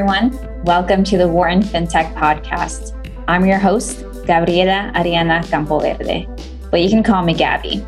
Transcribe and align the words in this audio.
everyone. 0.00 0.64
Welcome 0.64 1.04
to 1.04 1.18
the 1.18 1.28
Wharton 1.28 1.62
FinTech 1.62 2.14
Podcast. 2.14 2.96
I'm 3.28 3.44
your 3.44 3.58
host, 3.58 4.02
Gabriela 4.24 4.90
Ariana 4.94 5.44
Campoverde, 5.44 6.26
but 6.70 6.80
you 6.80 6.88
can 6.88 7.02
call 7.02 7.22
me 7.22 7.34
Gabby. 7.34 7.84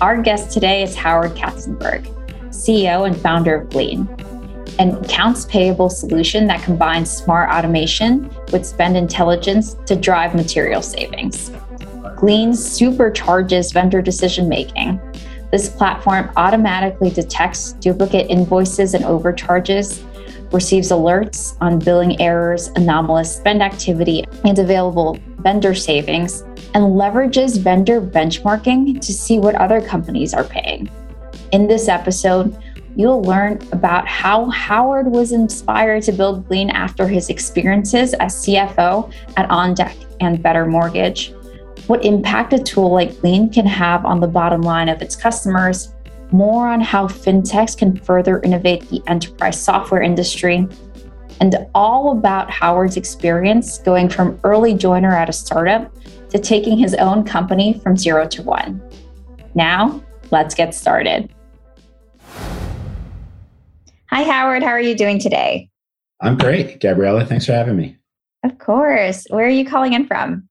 Our 0.00 0.20
guest 0.20 0.50
today 0.50 0.82
is 0.82 0.96
Howard 0.96 1.36
Katzenberg, 1.36 2.04
CEO 2.48 3.06
and 3.06 3.16
founder 3.16 3.54
of 3.54 3.70
Glean, 3.70 4.08
an 4.80 4.96
accounts 4.96 5.44
payable 5.44 5.88
solution 5.88 6.48
that 6.48 6.64
combines 6.64 7.08
smart 7.08 7.48
automation 7.48 8.28
with 8.50 8.66
spend 8.66 8.96
intelligence 8.96 9.74
to 9.86 9.94
drive 9.94 10.34
material 10.34 10.82
savings. 10.82 11.52
Glean 12.16 12.50
supercharges 12.50 13.72
vendor 13.72 14.02
decision 14.02 14.48
making. 14.48 15.00
This 15.52 15.68
platform 15.68 16.28
automatically 16.36 17.10
detects 17.10 17.74
duplicate 17.74 18.28
invoices 18.30 18.94
and 18.94 19.04
overcharges 19.04 20.02
receives 20.52 20.90
alerts 20.90 21.56
on 21.60 21.78
billing 21.78 22.20
errors, 22.20 22.68
anomalous 22.76 23.34
spend 23.36 23.62
activity, 23.62 24.24
and 24.44 24.58
available 24.58 25.18
vendor 25.38 25.74
savings, 25.74 26.42
and 26.74 26.84
leverages 26.84 27.58
vendor 27.58 28.00
benchmarking 28.00 29.00
to 29.00 29.12
see 29.12 29.38
what 29.38 29.54
other 29.54 29.80
companies 29.80 30.34
are 30.34 30.44
paying. 30.44 30.90
In 31.52 31.66
this 31.66 31.88
episode, 31.88 32.56
you'll 32.96 33.22
learn 33.22 33.60
about 33.72 34.06
how 34.06 34.50
Howard 34.50 35.06
was 35.06 35.32
inspired 35.32 36.02
to 36.04 36.12
build 36.12 36.46
Glean 36.48 36.70
after 36.70 37.06
his 37.08 37.30
experiences 37.30 38.14
as 38.14 38.44
CFO 38.44 39.12
at 39.36 39.48
OnDeck 39.48 40.16
and 40.20 40.42
Better 40.42 40.66
Mortgage, 40.66 41.34
what 41.86 42.04
impact 42.04 42.52
a 42.52 42.58
tool 42.58 42.92
like 42.92 43.20
Glean 43.20 43.50
can 43.50 43.66
have 43.66 44.04
on 44.04 44.20
the 44.20 44.26
bottom 44.26 44.62
line 44.62 44.88
of 44.88 45.02
its 45.02 45.16
customers, 45.16 45.94
more 46.32 46.68
on 46.68 46.80
how 46.80 47.06
fintechs 47.06 47.76
can 47.76 47.96
further 47.96 48.40
innovate 48.42 48.88
the 48.88 49.02
enterprise 49.06 49.62
software 49.62 50.02
industry, 50.02 50.66
and 51.40 51.66
all 51.74 52.12
about 52.12 52.50
Howard's 52.50 52.96
experience 52.96 53.78
going 53.78 54.08
from 54.08 54.38
early 54.44 54.74
joiner 54.74 55.14
at 55.14 55.28
a 55.28 55.32
startup 55.32 55.92
to 56.30 56.38
taking 56.38 56.78
his 56.78 56.94
own 56.94 57.24
company 57.24 57.78
from 57.80 57.96
zero 57.96 58.26
to 58.28 58.42
one. 58.42 58.82
Now, 59.54 60.02
let's 60.30 60.54
get 60.54 60.74
started. 60.74 61.32
Hi, 64.08 64.22
Howard. 64.22 64.62
How 64.62 64.70
are 64.70 64.80
you 64.80 64.94
doing 64.94 65.18
today? 65.18 65.68
I'm 66.20 66.38
great, 66.38 66.80
Gabriella. 66.80 67.24
Thanks 67.24 67.46
for 67.46 67.52
having 67.52 67.76
me. 67.76 67.96
Of 68.44 68.58
course. 68.58 69.26
Where 69.30 69.46
are 69.46 69.50
you 69.50 69.64
calling 69.64 69.92
in 69.92 70.06
from? 70.06 70.48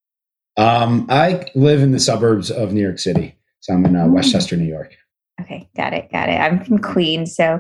Um, 0.58 1.08
I 1.10 1.46
live 1.56 1.82
in 1.82 1.92
the 1.92 2.00
suburbs 2.00 2.52
of 2.52 2.74
New 2.74 2.82
York 2.82 3.00
City. 3.00 3.36
So 3.62 3.74
I'm 3.74 3.86
in 3.86 3.96
uh, 3.96 4.08
Westchester, 4.08 4.58
New 4.58 4.66
York. 4.66 4.96
Okay, 5.42 5.70
got 5.76 5.94
it, 5.94 6.12
got 6.12 6.30
it. 6.30 6.34
I'm 6.34 6.64
from 6.64 6.80
Queens, 6.80 7.36
so 7.36 7.60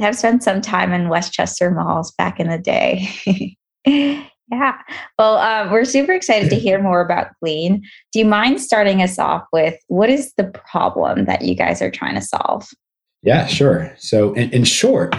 I 0.00 0.02
have 0.02 0.16
spent 0.16 0.42
some 0.42 0.60
time 0.60 0.92
in 0.92 1.08
Westchester 1.08 1.70
malls 1.70 2.12
back 2.12 2.40
in 2.40 2.48
the 2.48 2.58
day. 2.58 3.56
yeah. 4.50 4.78
Well, 5.18 5.36
uh, 5.36 5.70
we're 5.70 5.84
super 5.84 6.12
excited 6.12 6.50
to 6.50 6.56
hear 6.56 6.82
more 6.82 7.00
about 7.00 7.28
Glean. 7.40 7.82
Do 8.12 8.18
you 8.18 8.24
mind 8.24 8.60
starting 8.60 9.02
us 9.02 9.18
off 9.18 9.44
with 9.52 9.76
what 9.88 10.10
is 10.10 10.32
the 10.36 10.44
problem 10.44 11.26
that 11.26 11.42
you 11.42 11.54
guys 11.54 11.80
are 11.80 11.90
trying 11.90 12.14
to 12.14 12.22
solve? 12.22 12.68
Yeah, 13.22 13.46
sure. 13.46 13.94
So, 13.98 14.32
in, 14.32 14.50
in 14.50 14.64
short, 14.64 15.14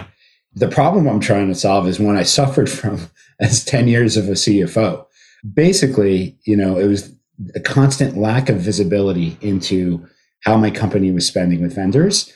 the 0.54 0.68
problem 0.68 1.08
I'm 1.08 1.20
trying 1.20 1.48
to 1.48 1.54
solve 1.54 1.86
is 1.86 2.00
one 2.00 2.16
I 2.16 2.24
suffered 2.24 2.68
from 2.68 3.08
as 3.40 3.64
10 3.64 3.88
years 3.88 4.16
of 4.16 4.28
a 4.28 4.32
CFO. 4.32 5.06
Basically, 5.54 6.36
you 6.44 6.56
know, 6.56 6.76
it 6.76 6.86
was 6.86 7.14
a 7.54 7.60
constant 7.60 8.16
lack 8.16 8.48
of 8.48 8.58
visibility 8.58 9.36
into 9.40 10.06
how 10.42 10.56
my 10.56 10.70
company 10.70 11.10
was 11.10 11.26
spending 11.26 11.62
with 11.62 11.74
vendors 11.74 12.32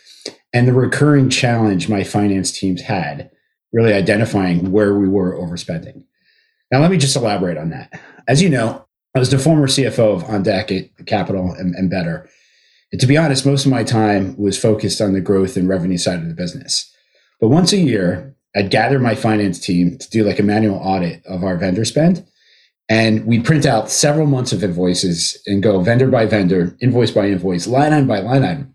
and 0.52 0.66
the 0.66 0.72
recurring 0.72 1.28
challenge 1.28 1.88
my 1.88 2.02
finance 2.02 2.50
teams 2.50 2.82
had 2.82 3.30
really 3.72 3.92
identifying 3.92 4.72
where 4.72 4.94
we 4.94 5.08
were 5.08 5.34
overspending. 5.34 6.04
Now, 6.70 6.80
let 6.80 6.90
me 6.90 6.96
just 6.96 7.16
elaborate 7.16 7.58
on 7.58 7.70
that. 7.70 8.00
As 8.26 8.42
you 8.42 8.48
know, 8.48 8.86
I 9.14 9.18
was 9.18 9.30
the 9.30 9.38
former 9.38 9.66
CFO 9.66 10.16
of 10.16 10.24
OnDeck 10.24 10.90
at 10.98 11.06
Capital 11.06 11.52
and, 11.52 11.74
and 11.74 11.90
Better. 11.90 12.28
And 12.92 13.00
to 13.00 13.06
be 13.06 13.16
honest, 13.16 13.46
most 13.46 13.66
of 13.66 13.72
my 13.72 13.84
time 13.84 14.36
was 14.36 14.58
focused 14.58 15.00
on 15.00 15.12
the 15.12 15.20
growth 15.20 15.56
and 15.56 15.68
revenue 15.68 15.98
side 15.98 16.20
of 16.20 16.28
the 16.28 16.34
business. 16.34 16.92
But 17.40 17.48
once 17.48 17.72
a 17.72 17.78
year, 17.78 18.34
I'd 18.54 18.70
gather 18.70 18.98
my 18.98 19.14
finance 19.14 19.58
team 19.58 19.98
to 19.98 20.10
do 20.10 20.24
like 20.24 20.38
a 20.38 20.44
manual 20.44 20.76
audit 20.76 21.24
of 21.26 21.44
our 21.44 21.56
vendor 21.56 21.84
spend 21.84 22.26
and 22.88 23.26
we 23.26 23.40
print 23.40 23.66
out 23.66 23.90
several 23.90 24.26
months 24.26 24.52
of 24.52 24.62
invoices 24.62 25.40
and 25.46 25.62
go 25.62 25.80
vendor 25.80 26.08
by 26.08 26.26
vendor, 26.26 26.76
invoice 26.80 27.10
by 27.10 27.26
invoice, 27.28 27.66
line 27.66 27.92
item 27.92 28.06
by 28.06 28.20
line 28.20 28.44
item, 28.44 28.74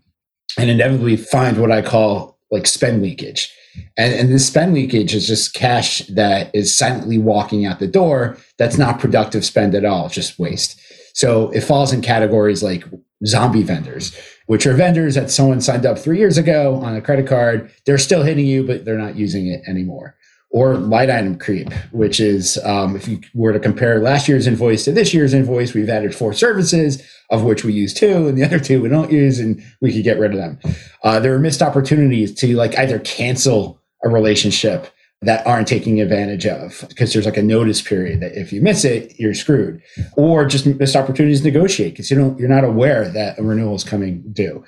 and 0.58 0.70
inevitably 0.70 1.16
find 1.16 1.58
what 1.58 1.72
I 1.72 1.80
call 1.80 2.38
like 2.50 2.66
spend 2.66 3.02
leakage. 3.02 3.52
And, 3.96 4.12
and 4.12 4.28
this 4.30 4.46
spend 4.46 4.74
leakage 4.74 5.14
is 5.14 5.26
just 5.26 5.54
cash 5.54 6.00
that 6.08 6.54
is 6.54 6.74
silently 6.74 7.16
walking 7.16 7.64
out 7.64 7.78
the 7.78 7.86
door 7.86 8.36
that's 8.58 8.76
not 8.76 9.00
productive 9.00 9.46
spend 9.46 9.74
at 9.74 9.86
all, 9.86 10.10
just 10.10 10.38
waste. 10.38 10.78
So 11.14 11.50
it 11.50 11.62
falls 11.62 11.92
in 11.92 12.02
categories 12.02 12.62
like 12.62 12.84
zombie 13.24 13.62
vendors, 13.62 14.14
which 14.46 14.66
are 14.66 14.74
vendors 14.74 15.14
that 15.14 15.30
someone 15.30 15.62
signed 15.62 15.86
up 15.86 15.98
three 15.98 16.18
years 16.18 16.36
ago 16.36 16.76
on 16.76 16.94
a 16.94 17.00
credit 17.00 17.26
card. 17.26 17.72
They're 17.86 17.96
still 17.96 18.22
hitting 18.22 18.46
you, 18.46 18.66
but 18.66 18.84
they're 18.84 18.98
not 18.98 19.16
using 19.16 19.46
it 19.46 19.62
anymore 19.66 20.16
or 20.52 20.76
line 20.76 21.10
item 21.10 21.38
creep, 21.38 21.72
which 21.92 22.20
is 22.20 22.58
um, 22.64 22.94
if 22.94 23.08
you 23.08 23.20
were 23.34 23.54
to 23.54 23.58
compare 23.58 24.00
last 24.00 24.28
year's 24.28 24.46
invoice 24.46 24.84
to 24.84 24.92
this 24.92 25.14
year's 25.14 25.32
invoice, 25.32 25.72
we've 25.72 25.88
added 25.88 26.14
four 26.14 26.34
services, 26.34 27.02
of 27.30 27.42
which 27.42 27.64
we 27.64 27.72
use 27.72 27.94
two, 27.94 28.28
and 28.28 28.36
the 28.36 28.44
other 28.46 28.60
two 28.60 28.82
we 28.82 28.88
don't 28.88 29.10
use, 29.10 29.38
and 29.38 29.62
we 29.80 29.92
could 29.92 30.04
get 30.04 30.18
rid 30.18 30.32
of 30.32 30.38
them. 30.38 30.58
Uh, 31.02 31.18
there 31.18 31.34
are 31.34 31.38
missed 31.38 31.62
opportunities 31.62 32.34
to 32.34 32.54
like 32.54 32.78
either 32.78 32.98
cancel 33.00 33.80
a 34.04 34.08
relationship 34.08 34.92
that 35.22 35.46
aren't 35.46 35.68
taking 35.68 36.00
advantage 36.00 36.46
of 36.46 36.84
because 36.88 37.12
there's 37.12 37.24
like 37.24 37.36
a 37.36 37.42
notice 37.42 37.80
period 37.80 38.20
that 38.20 38.32
if 38.36 38.52
you 38.52 38.60
miss 38.60 38.84
it, 38.84 39.18
you're 39.18 39.34
screwed, 39.34 39.80
or 40.16 40.44
just 40.44 40.66
missed 40.66 40.96
opportunities 40.96 41.40
to 41.40 41.46
negotiate 41.46 41.94
because 41.94 42.10
you 42.10 42.16
don't 42.18 42.38
you're 42.38 42.48
not 42.48 42.64
aware 42.64 43.08
that 43.08 43.38
a 43.38 43.42
renewal 43.42 43.74
is 43.74 43.84
coming 43.84 44.22
due. 44.32 44.62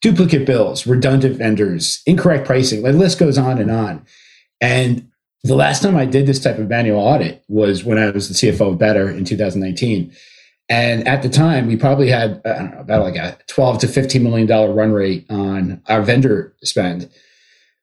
Duplicate 0.00 0.46
bills, 0.46 0.84
redundant 0.84 1.36
vendors, 1.36 2.02
incorrect 2.06 2.44
pricing, 2.44 2.82
the 2.82 2.92
list 2.92 3.20
goes 3.20 3.38
on 3.38 3.58
and 3.58 3.70
on. 3.70 4.04
And 4.60 5.11
the 5.44 5.56
last 5.56 5.82
time 5.82 5.96
I 5.96 6.04
did 6.04 6.26
this 6.26 6.40
type 6.40 6.58
of 6.58 6.68
manual 6.68 7.00
audit 7.00 7.44
was 7.48 7.84
when 7.84 7.98
I 7.98 8.10
was 8.10 8.28
the 8.28 8.34
CFO 8.34 8.72
of 8.72 8.78
Better 8.78 9.10
in 9.10 9.24
2019. 9.24 10.14
And 10.68 11.06
at 11.06 11.22
the 11.22 11.28
time, 11.28 11.66
we 11.66 11.76
probably 11.76 12.08
had 12.08 12.40
I 12.44 12.54
don't 12.54 12.70
know, 12.70 12.80
about 12.80 13.02
like 13.02 13.16
a 13.16 13.36
12 13.48 13.80
to 13.80 13.88
15 13.88 14.22
million 14.22 14.46
dollar 14.46 14.72
run 14.72 14.92
rate 14.92 15.26
on 15.28 15.82
our 15.88 16.02
vendor 16.02 16.54
spend. 16.62 17.10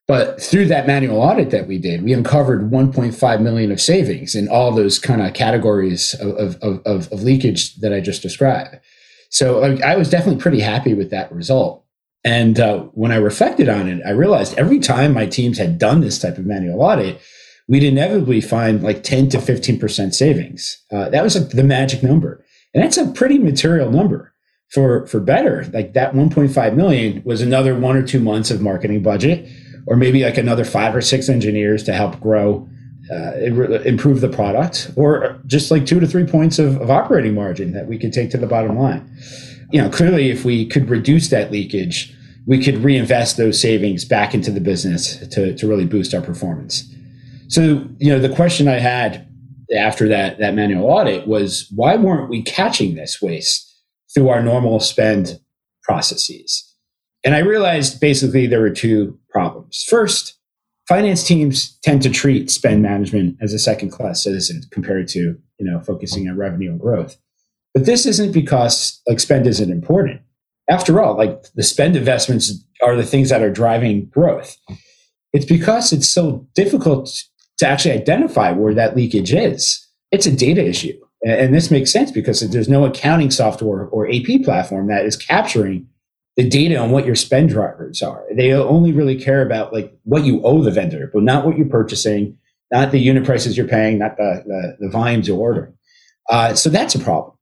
But 0.08 0.42
through 0.42 0.66
that 0.68 0.88
manual 0.88 1.22
audit 1.22 1.52
that 1.52 1.68
we 1.68 1.78
did, 1.78 2.02
we 2.02 2.14
uncovered 2.14 2.72
1.5 2.72 3.42
million 3.42 3.72
of 3.72 3.80
savings 3.80 4.34
in 4.34 4.48
all 4.48 4.72
those 4.72 4.98
kind 4.98 5.22
of 5.22 5.36
categories 5.36 6.16
of, 6.16 6.58
of, 6.64 6.82
of, 6.88 7.12
of 7.12 7.22
leakage 7.22 7.76
that 7.76 7.94
I 7.94 8.00
just 8.00 8.24
described. 8.24 8.80
So 9.30 9.62
I 9.62 9.96
was 9.96 10.10
definitely 10.10 10.42
pretty 10.42 10.62
happy 10.62 10.96
with 10.96 11.12
that 11.12 11.32
result. 11.32 11.86
And 12.24 12.60
uh, 12.60 12.80
when 12.94 13.12
I 13.12 13.18
reflected 13.18 13.70
on 13.70 13.88
it, 13.88 14.02
I 14.04 14.10
realized 14.10 14.58
every 14.58 14.80
time 14.80 15.14
my 15.14 15.28
teams 15.28 15.60
had 15.60 15.78
done 15.78 16.02
this 16.02 16.18
type 16.18 16.40
of 16.40 16.46
manual 16.48 16.82
audit, 16.82 17.22
we'd 17.70 17.84
inevitably 17.84 18.42
find 18.42 18.82
like 18.82 19.04
10 19.04 19.30
to 19.30 19.38
15% 19.38 20.14
savings. 20.14 20.84
Uh, 20.92 21.08
that 21.10 21.24
was 21.24 21.40
like 21.40 21.52
the 21.52 21.64
magic 21.64 22.02
number. 22.02 22.44
And 22.74 22.84
that's 22.84 22.98
a 22.98 23.12
pretty 23.12 23.38
material 23.38 23.92
number 23.92 24.34
for, 24.72 25.06
for 25.06 25.20
better. 25.20 25.66
Like 25.72 25.94
that 25.94 26.14
1.5 26.14 26.76
million 26.76 27.22
was 27.24 27.42
another 27.42 27.76
one 27.76 27.96
or 27.96 28.06
two 28.06 28.20
months 28.20 28.50
of 28.50 28.60
marketing 28.60 29.04
budget, 29.04 29.48
or 29.86 29.96
maybe 29.96 30.24
like 30.24 30.38
another 30.38 30.66
five 30.66 30.96
or 30.96 31.02
six 31.02 31.30
engineers 31.30 31.84
to 31.84 31.94
help 31.94 32.20
grow, 32.20 32.68
uh, 33.12 33.34
improve 33.38 34.22
the 34.22 34.30
product, 34.30 34.92
or 34.96 35.40
just 35.46 35.70
like 35.70 35.86
two 35.86 36.00
to 36.00 36.08
three 36.08 36.26
points 36.26 36.58
of, 36.58 36.82
of 36.82 36.90
operating 36.90 37.36
margin 37.36 37.74
that 37.74 37.88
we 37.88 38.00
could 38.00 38.12
take 38.12 38.32
to 38.32 38.38
the 38.38 38.48
bottom 38.48 38.78
line. 38.78 39.10
You 39.72 39.82
know, 39.82 39.90
clearly, 39.90 40.32
if 40.32 40.44
we 40.44 40.66
could 40.66 40.90
reduce 40.90 41.30
that 41.30 41.52
leakage, 41.52 42.16
we 42.48 42.64
could 42.64 42.78
reinvest 42.78 43.38
those 43.38 43.62
savings 43.62 44.06
back 44.06 44.34
into 44.34 44.50
the 44.50 44.62
business 44.62 45.18
to, 45.30 45.56
to 45.56 45.68
really 45.68 45.86
boost 45.86 46.16
our 46.16 46.22
performance. 46.22 46.92
So, 47.50 47.84
you 47.98 48.12
know, 48.12 48.20
the 48.20 48.34
question 48.34 48.68
I 48.68 48.78
had 48.78 49.28
after 49.76 50.08
that 50.08 50.40
that 50.40 50.54
manual 50.54 50.86
audit 50.86 51.28
was 51.28 51.68
why 51.76 51.96
weren't 51.96 52.30
we 52.30 52.44
catching 52.44 52.96
this 52.96 53.22
waste 53.22 53.66
through 54.14 54.30
our 54.30 54.42
normal 54.42 54.80
spend 54.80 55.40
processes? 55.84 56.66
And 57.24 57.36
I 57.36 57.40
realized 57.40 58.00
basically 58.00 58.48
there 58.48 58.62
were 58.62 58.70
two 58.70 59.18
problems. 59.30 59.84
First, 59.90 60.38
finance 60.88 61.24
teams 61.24 61.78
tend 61.84 62.04
to 62.04 62.10
treat 62.10 62.52
spend 62.52 62.84
management 62.84 63.38
as 63.42 63.52
a 63.52 63.60
second 63.60 63.90
class 63.90 64.24
citizen 64.24 64.62
compared 64.72 65.08
to, 65.10 65.20
you 65.20 65.38
know, 65.60 65.80
focusing 65.82 66.30
on 66.30 66.38
revenue 66.38 66.70
and 66.70 66.80
growth. 66.80 67.18
But 67.74 67.86
this 67.86 68.06
isn't 68.06 68.32
because 68.32 69.02
like 69.08 69.20
spend 69.20 69.48
isn't 69.48 69.72
important. 69.72 70.22
After 70.70 71.02
all, 71.02 71.18
like 71.18 71.52
the 71.56 71.64
spend 71.64 71.96
investments 71.96 72.54
are 72.84 72.96
the 72.96 73.06
things 73.06 73.30
that 73.30 73.42
are 73.42 73.52
driving 73.52 74.06
growth. 74.06 74.56
It's 75.34 75.46
because 75.46 75.92
it's 75.92 76.10
so 76.10 76.48
difficult 76.54 77.12
to 77.60 77.68
actually 77.68 77.94
identify 77.94 78.52
where 78.52 78.74
that 78.74 78.96
leakage 78.96 79.34
is. 79.34 79.86
It's 80.12 80.26
a 80.26 80.36
data 80.36 80.66
issue. 80.66 80.98
And 81.26 81.54
this 81.54 81.70
makes 81.70 81.92
sense 81.92 82.12
because 82.12 82.40
there's 82.40 82.70
no 82.70 82.86
accounting 82.86 83.30
software 83.30 83.86
or 83.88 84.10
AP 84.10 84.44
platform 84.44 84.88
that 84.88 85.06
is 85.06 85.18
capturing 85.18 85.88
the 86.38 86.48
data 86.48 86.78
on 86.78 86.92
what 86.92 87.06
your 87.06 87.16
spend 87.16 87.50
drivers 87.50 88.02
are. 88.02 88.24
They 88.34 88.54
only 88.54 88.94
really 88.94 89.20
care 89.20 89.42
about 89.42 89.74
like 89.74 89.94
what 90.04 90.24
you 90.24 90.42
owe 90.44 90.64
the 90.64 90.72
vendor, 90.72 91.12
but 91.14 91.24
not 91.24 91.46
what 91.46 91.58
you're 91.58 91.68
purchasing, 91.68 92.38
not 92.72 92.92
the 92.92 93.00
unit 93.00 93.26
prices 93.26 93.58
you're 93.58 93.68
paying, 93.68 94.00
not 94.00 94.16
the, 94.16 94.44
the, 94.46 94.78
the 94.80 94.90
volumes 94.90 95.28
you're 95.28 95.38
ordering. 95.38 95.74
Uh, 96.30 96.54
so 96.54 96.70
that's 96.70 96.96
a 96.96 97.00
problem. 97.00 97.36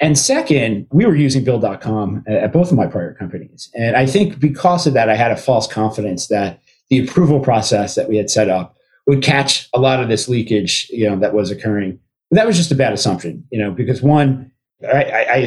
And 0.00 0.16
second, 0.16 0.86
we 0.90 1.04
were 1.04 1.16
using 1.16 1.44
Bill.com 1.44 2.24
at 2.26 2.52
both 2.52 2.70
of 2.70 2.76
my 2.78 2.86
prior 2.86 3.12
companies. 3.12 3.68
And 3.74 3.96
I 3.96 4.06
think 4.06 4.38
because 4.38 4.86
of 4.86 4.94
that, 4.94 5.10
I 5.10 5.16
had 5.16 5.32
a 5.32 5.36
false 5.36 5.66
confidence 5.66 6.28
that 6.28 6.62
the 6.88 7.00
approval 7.00 7.40
process 7.40 7.96
that 7.96 8.08
we 8.08 8.16
had 8.16 8.30
set 8.30 8.48
up 8.48 8.77
would 9.08 9.22
catch 9.22 9.68
a 9.74 9.80
lot 9.80 10.00
of 10.00 10.08
this 10.08 10.28
leakage, 10.28 10.88
you 10.90 11.08
know, 11.08 11.18
that 11.18 11.34
was 11.34 11.50
occurring. 11.50 11.98
But 12.30 12.36
that 12.36 12.46
was 12.46 12.56
just 12.56 12.70
a 12.70 12.76
bad 12.76 12.92
assumption, 12.92 13.42
you 13.50 13.58
know, 13.58 13.72
because 13.72 14.02
one, 14.02 14.52
I, 14.84 15.26
I 15.30 15.46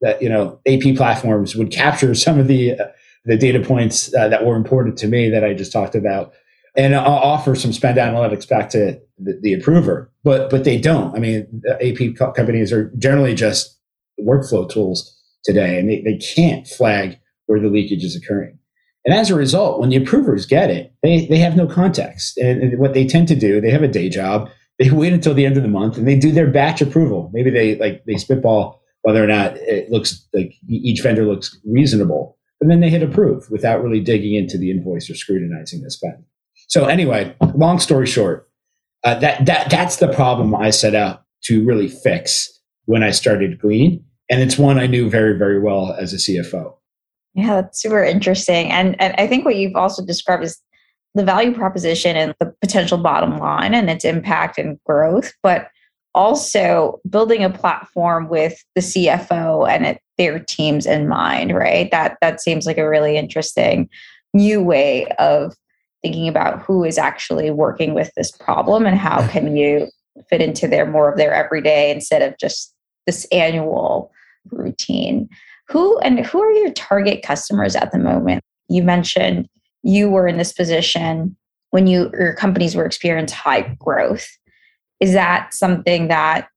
that 0.00 0.22
you 0.22 0.28
know 0.28 0.60
AP 0.66 0.96
platforms 0.96 1.56
would 1.56 1.72
capture 1.72 2.14
some 2.14 2.38
of 2.38 2.46
the 2.46 2.78
uh, 2.78 2.86
the 3.24 3.36
data 3.36 3.60
points 3.60 4.14
uh, 4.14 4.28
that 4.28 4.46
were 4.46 4.56
important 4.56 4.96
to 4.98 5.08
me 5.08 5.28
that 5.28 5.44
I 5.44 5.54
just 5.54 5.72
talked 5.72 5.96
about, 5.96 6.32
and 6.76 6.94
I'll 6.94 7.04
offer 7.04 7.54
some 7.54 7.72
spend 7.72 7.98
analytics 7.98 8.48
back 8.48 8.70
to 8.70 8.98
the, 9.18 9.38
the 9.42 9.54
approver. 9.54 10.10
But 10.22 10.50
but 10.50 10.64
they 10.64 10.78
don't. 10.78 11.14
I 11.16 11.18
mean, 11.18 11.62
AP 11.80 12.16
co- 12.16 12.32
companies 12.32 12.72
are 12.72 12.90
generally 12.96 13.34
just 13.34 13.76
workflow 14.20 14.68
tools 14.70 15.14
today, 15.44 15.78
and 15.78 15.90
they, 15.90 16.00
they 16.02 16.16
can't 16.16 16.66
flag 16.66 17.18
where 17.46 17.60
the 17.60 17.68
leakage 17.68 18.04
is 18.04 18.16
occurring. 18.16 18.57
And 19.04 19.14
as 19.14 19.30
a 19.30 19.34
result, 19.34 19.80
when 19.80 19.90
the 19.90 19.96
approvers 19.96 20.44
get 20.44 20.70
it, 20.70 20.92
they, 21.02 21.26
they 21.26 21.38
have 21.38 21.56
no 21.56 21.66
context. 21.66 22.36
And, 22.38 22.62
and, 22.62 22.78
what 22.78 22.94
they 22.94 23.06
tend 23.06 23.28
to 23.28 23.36
do, 23.36 23.60
they 23.60 23.70
have 23.70 23.82
a 23.82 23.88
day 23.88 24.08
job. 24.08 24.50
They 24.78 24.90
wait 24.92 25.12
until 25.12 25.34
the 25.34 25.46
end 25.46 25.56
of 25.56 25.62
the 25.62 25.68
month 25.68 25.96
and 25.96 26.06
they 26.06 26.16
do 26.16 26.32
their 26.32 26.50
batch 26.50 26.80
approval. 26.80 27.30
Maybe 27.32 27.50
they 27.50 27.76
like 27.76 28.04
they 28.06 28.16
spitball 28.16 28.82
whether 29.02 29.22
or 29.22 29.26
not 29.26 29.56
it 29.56 29.90
looks 29.90 30.26
like 30.34 30.54
each 30.68 31.02
vendor 31.02 31.24
looks 31.24 31.56
reasonable. 31.64 32.36
And 32.60 32.70
then 32.70 32.80
they 32.80 32.90
hit 32.90 33.02
approve 33.02 33.48
without 33.50 33.82
really 33.82 34.00
digging 34.00 34.34
into 34.34 34.58
the 34.58 34.70
invoice 34.70 35.08
or 35.08 35.14
scrutinizing 35.14 35.82
the 35.82 35.90
spend. 35.90 36.24
So 36.66 36.86
anyway, 36.86 37.36
long 37.54 37.78
story 37.78 38.06
short, 38.06 38.50
uh, 39.04 39.14
that 39.20 39.46
that 39.46 39.70
that's 39.70 39.96
the 39.96 40.12
problem 40.12 40.54
I 40.54 40.70
set 40.70 40.94
out 40.94 41.22
to 41.44 41.64
really 41.64 41.88
fix 41.88 42.60
when 42.86 43.02
I 43.02 43.10
started 43.10 43.60
Glean, 43.60 44.04
and 44.28 44.40
it's 44.40 44.58
one 44.58 44.78
I 44.78 44.86
knew 44.86 45.08
very 45.08 45.38
very 45.38 45.60
well 45.60 45.92
as 45.92 46.12
a 46.12 46.16
CFO. 46.16 46.77
Yeah, 47.38 47.60
that's 47.60 47.80
super 47.80 48.02
interesting, 48.02 48.72
and 48.72 49.00
and 49.00 49.14
I 49.16 49.28
think 49.28 49.44
what 49.44 49.54
you've 49.54 49.76
also 49.76 50.04
described 50.04 50.42
is 50.42 50.60
the 51.14 51.24
value 51.24 51.54
proposition 51.54 52.16
and 52.16 52.34
the 52.40 52.52
potential 52.60 52.98
bottom 52.98 53.38
line 53.38 53.74
and 53.74 53.88
its 53.88 54.04
impact 54.04 54.58
and 54.58 54.76
growth, 54.84 55.32
but 55.40 55.68
also 56.16 57.00
building 57.08 57.44
a 57.44 57.50
platform 57.50 58.28
with 58.28 58.60
the 58.74 58.80
CFO 58.80 59.68
and 59.70 59.86
it, 59.86 60.00
their 60.16 60.40
teams 60.40 60.84
in 60.84 61.06
mind, 61.06 61.54
right? 61.54 61.88
That 61.92 62.16
that 62.20 62.40
seems 62.40 62.66
like 62.66 62.76
a 62.76 62.88
really 62.88 63.16
interesting 63.16 63.88
new 64.34 64.60
way 64.60 65.06
of 65.20 65.54
thinking 66.02 66.26
about 66.26 66.62
who 66.62 66.82
is 66.82 66.98
actually 66.98 67.52
working 67.52 67.94
with 67.94 68.10
this 68.16 68.32
problem 68.32 68.84
and 68.84 68.98
how 68.98 69.24
can 69.28 69.56
you 69.56 69.86
fit 70.28 70.42
into 70.42 70.66
their 70.66 70.86
more 70.86 71.08
of 71.08 71.16
their 71.16 71.32
everyday 71.32 71.92
instead 71.92 72.22
of 72.22 72.36
just 72.36 72.74
this 73.06 73.26
annual 73.30 74.10
routine. 74.50 75.28
Who 75.70 75.98
and 76.00 76.24
who 76.24 76.40
are 76.40 76.52
your 76.52 76.72
target 76.72 77.22
customers 77.22 77.76
at 77.76 77.92
the 77.92 77.98
moment? 77.98 78.42
You 78.68 78.82
mentioned 78.82 79.48
you 79.82 80.08
were 80.08 80.26
in 80.26 80.38
this 80.38 80.52
position 80.52 81.36
when 81.70 81.86
you 81.86 82.10
your 82.12 82.34
companies 82.34 82.74
were 82.74 82.86
experiencing 82.86 83.36
high 83.36 83.76
growth 83.78 84.26
is 85.00 85.12
that 85.12 85.54
something 85.54 86.08
that 86.08 86.48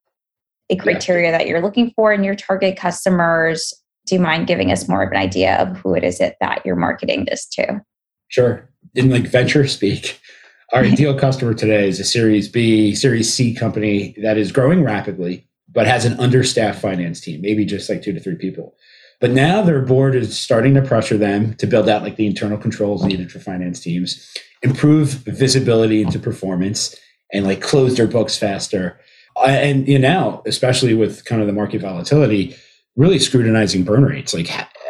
a 0.69 0.75
criteria 0.75 1.31
that 1.31 1.47
you're 1.47 1.61
looking 1.61 1.91
for 1.95 2.13
in 2.13 2.23
your 2.23 2.35
target 2.35 2.77
customers? 2.77 3.73
Do 4.07 4.15
you 4.15 4.21
mind 4.21 4.47
giving 4.47 4.71
us 4.71 4.87
more 4.87 5.03
of 5.03 5.11
an 5.11 5.17
idea 5.17 5.57
of 5.57 5.77
who 5.77 5.93
it 5.93 6.03
is 6.03 6.19
it 6.19 6.37
that 6.39 6.65
you're 6.65 6.75
marketing 6.75 7.25
this 7.25 7.45
to? 7.49 7.81
Sure. 8.29 8.69
In 8.95 9.09
like 9.09 9.27
venture 9.27 9.67
speak, 9.67 10.19
our 10.73 10.83
ideal 10.83 11.17
customer 11.17 11.53
today 11.53 11.87
is 11.87 11.99
a 11.99 12.03
Series 12.03 12.49
B, 12.49 12.95
Series 12.95 13.31
C 13.31 13.53
company 13.53 14.15
that 14.23 14.37
is 14.37 14.51
growing 14.51 14.83
rapidly, 14.83 15.47
but 15.69 15.85
has 15.85 16.05
an 16.05 16.19
understaffed 16.19 16.81
finance 16.81 17.21
team, 17.21 17.41
maybe 17.41 17.65
just 17.65 17.89
like 17.89 18.01
two 18.01 18.13
to 18.13 18.19
three 18.19 18.35
people. 18.35 18.75
But 19.21 19.31
now 19.31 19.61
their 19.61 19.81
board 19.81 20.15
is 20.15 20.37
starting 20.37 20.73
to 20.73 20.81
pressure 20.81 21.17
them 21.17 21.53
to 21.55 21.67
build 21.67 21.87
out 21.87 22.01
like 22.01 22.15
the 22.15 22.25
internal 22.25 22.57
controls 22.57 23.05
needed 23.05 23.31
for 23.31 23.39
finance 23.39 23.79
teams, 23.79 24.35
improve 24.63 25.09
visibility 25.09 26.01
into 26.01 26.19
performance, 26.19 26.95
and 27.31 27.45
like 27.45 27.61
close 27.61 27.95
their 27.95 28.07
books 28.07 28.35
faster. 28.35 28.99
And 29.37 29.87
you 29.87 29.99
know, 29.99 30.09
now, 30.09 30.43
especially 30.47 30.95
with 30.95 31.23
kind 31.25 31.39
of 31.39 31.47
the 31.47 31.53
market 31.53 31.81
volatility, 31.81 32.55
really 32.95 33.19
scrutinizing 33.19 33.83
burn 33.83 34.03
rates. 34.03 34.33
Like 34.33 34.49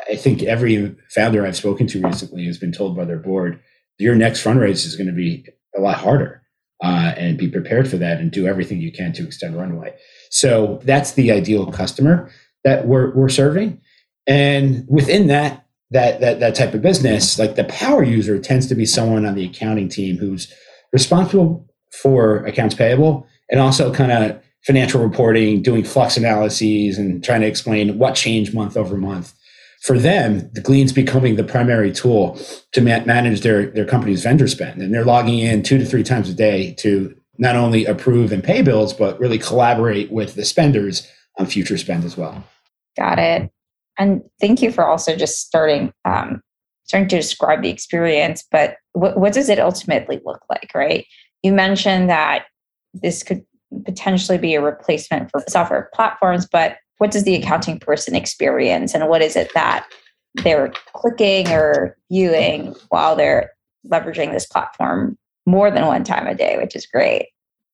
I 0.10 0.16
think 0.16 0.44
every 0.44 0.96
founder 1.14 1.46
I've 1.46 1.58
spoken 1.58 1.86
to 1.88 2.02
recently 2.02 2.46
has 2.46 2.58
been 2.58 2.72
told 2.72 2.96
by 2.96 3.06
their 3.06 3.20
board, 3.20 3.60
your 4.00 4.16
next 4.16 4.44
fundraise 4.44 4.86
is 4.86 4.96
going 4.96 5.08
to 5.08 5.14
be 5.14 5.46
a 5.78 5.82
lot 5.82 5.98
harder. 5.98 6.42
Uh, 6.84 7.14
and 7.16 7.38
be 7.38 7.48
prepared 7.48 7.88
for 7.88 7.98
that 7.98 8.20
and 8.20 8.32
do 8.32 8.48
everything 8.48 8.82
you 8.82 8.92
can 8.92 9.14
to 9.14 9.24
extend 9.24 9.56
runway. 9.56 9.96
So 10.32 10.80
that's 10.82 11.12
the 11.12 11.32
ideal 11.32 11.72
customer 11.72 12.32
that 12.64 12.88
we're, 12.88 13.14
we're 13.14 13.30
serving. 13.30 13.80
And 14.28 14.86
within 14.88 15.28
that, 15.28 15.66
that, 15.92 16.22
that, 16.22 16.40
that 16.40 16.56
type 16.56 16.74
of 16.74 16.82
business, 16.82 17.38
like 17.38 17.56
the 17.56 17.66
power 17.66 18.04
user 18.04 18.40
tends 18.40 18.68
to 18.68 18.76
be 18.76 18.86
someone 18.86 19.26
on 19.26 19.36
the 19.36 19.46
accounting 19.46 19.90
team 19.90 20.18
who's 20.18 20.52
responsible 20.94 21.68
for 22.02 22.46
accounts 22.46 22.76
payable 22.76 23.28
and 23.50 23.60
also 23.60 23.94
kind 23.94 24.12
of 24.12 24.42
financial 24.66 25.02
reporting, 25.04 25.62
doing 25.62 25.84
flux 25.84 26.18
analyses 26.18 26.98
and 26.98 27.24
trying 27.24 27.42
to 27.42 27.48
explain 27.48 27.98
what 27.98 28.16
changed 28.16 28.54
month 28.54 28.78
over 28.78 28.96
month. 28.96 29.34
For 29.82 29.98
them, 29.98 30.50
the 30.54 30.62
Glean's 30.62 30.94
becoming 30.94 31.36
the 31.36 31.44
primary 31.44 31.92
tool 31.92 32.40
to 32.74 32.82
ma- 32.82 33.04
manage 33.04 33.42
their, 33.42 33.66
their 33.66 33.86
company's 33.86 34.22
vendor 34.22 34.48
spend. 34.48 34.82
And 34.82 34.94
they're 34.94 35.04
logging 35.04 35.40
in 35.40 35.64
two 35.64 35.80
to 35.80 35.86
three 35.86 36.04
times 36.04 36.30
a 36.30 36.34
day 36.36 36.76
to 36.76 37.16
not 37.40 37.56
only 37.56 37.86
approve 37.86 38.32
and 38.32 38.44
pay 38.44 38.62
bills, 38.62 38.94
but 38.94 39.20
really 39.20 39.40
collaborate 39.40 40.12
with 40.12 40.36
the 40.36 40.46
spenders 40.46 41.08
on 41.40 41.48
future 41.48 41.78
spend 41.78 42.04
as 42.04 42.16
well. 42.16 42.44
Got 42.96 43.18
it. 43.18 43.52
And 43.98 44.22
thank 44.40 44.62
you 44.62 44.72
for 44.72 44.86
also 44.86 45.16
just 45.16 45.46
starting 45.46 45.94
um, 46.06 46.42
starting 46.86 47.08
to 47.08 47.16
describe 47.16 47.62
the 47.62 47.70
experience. 47.70 48.44
But 48.52 48.76
what, 48.92 49.34
does 49.34 49.48
it 49.48 49.60
ultimately 49.60 50.20
look 50.26 50.42
like, 50.50 50.72
right? 50.76 51.06
You 51.42 51.54
mentioned 51.54 52.10
that 52.10 52.46
this 52.94 53.24
could 53.24 53.46
potentially 53.86 54.38
be 54.38 54.56
a 54.56 54.62
replacement 54.62 55.32
for 55.32 55.42
software 55.48 55.90
platforms, 55.94 56.46
but 56.52 56.78
what 56.98 57.12
does 57.12 57.24
the 57.24 57.36
accounting 57.36 57.80
person 57.80 58.14
experience 58.14 58.94
and 58.94 59.08
what 59.08 59.22
is 59.22 59.38
it 59.38 59.54
that 59.54 59.88
they're 60.44 60.74
clicking 60.94 61.48
or 61.50 61.98
viewing 62.12 62.76
while 62.90 63.16
they're 63.16 63.52
leveraging 63.90 64.32
this 64.32 64.46
platform 64.46 65.18
more 65.46 65.72
than 65.72 65.86
one 65.86 66.04
time 66.04 66.28
a 66.28 66.36
day, 66.36 66.58
which 66.58 66.76
is 66.76 66.86
great. 66.86 67.30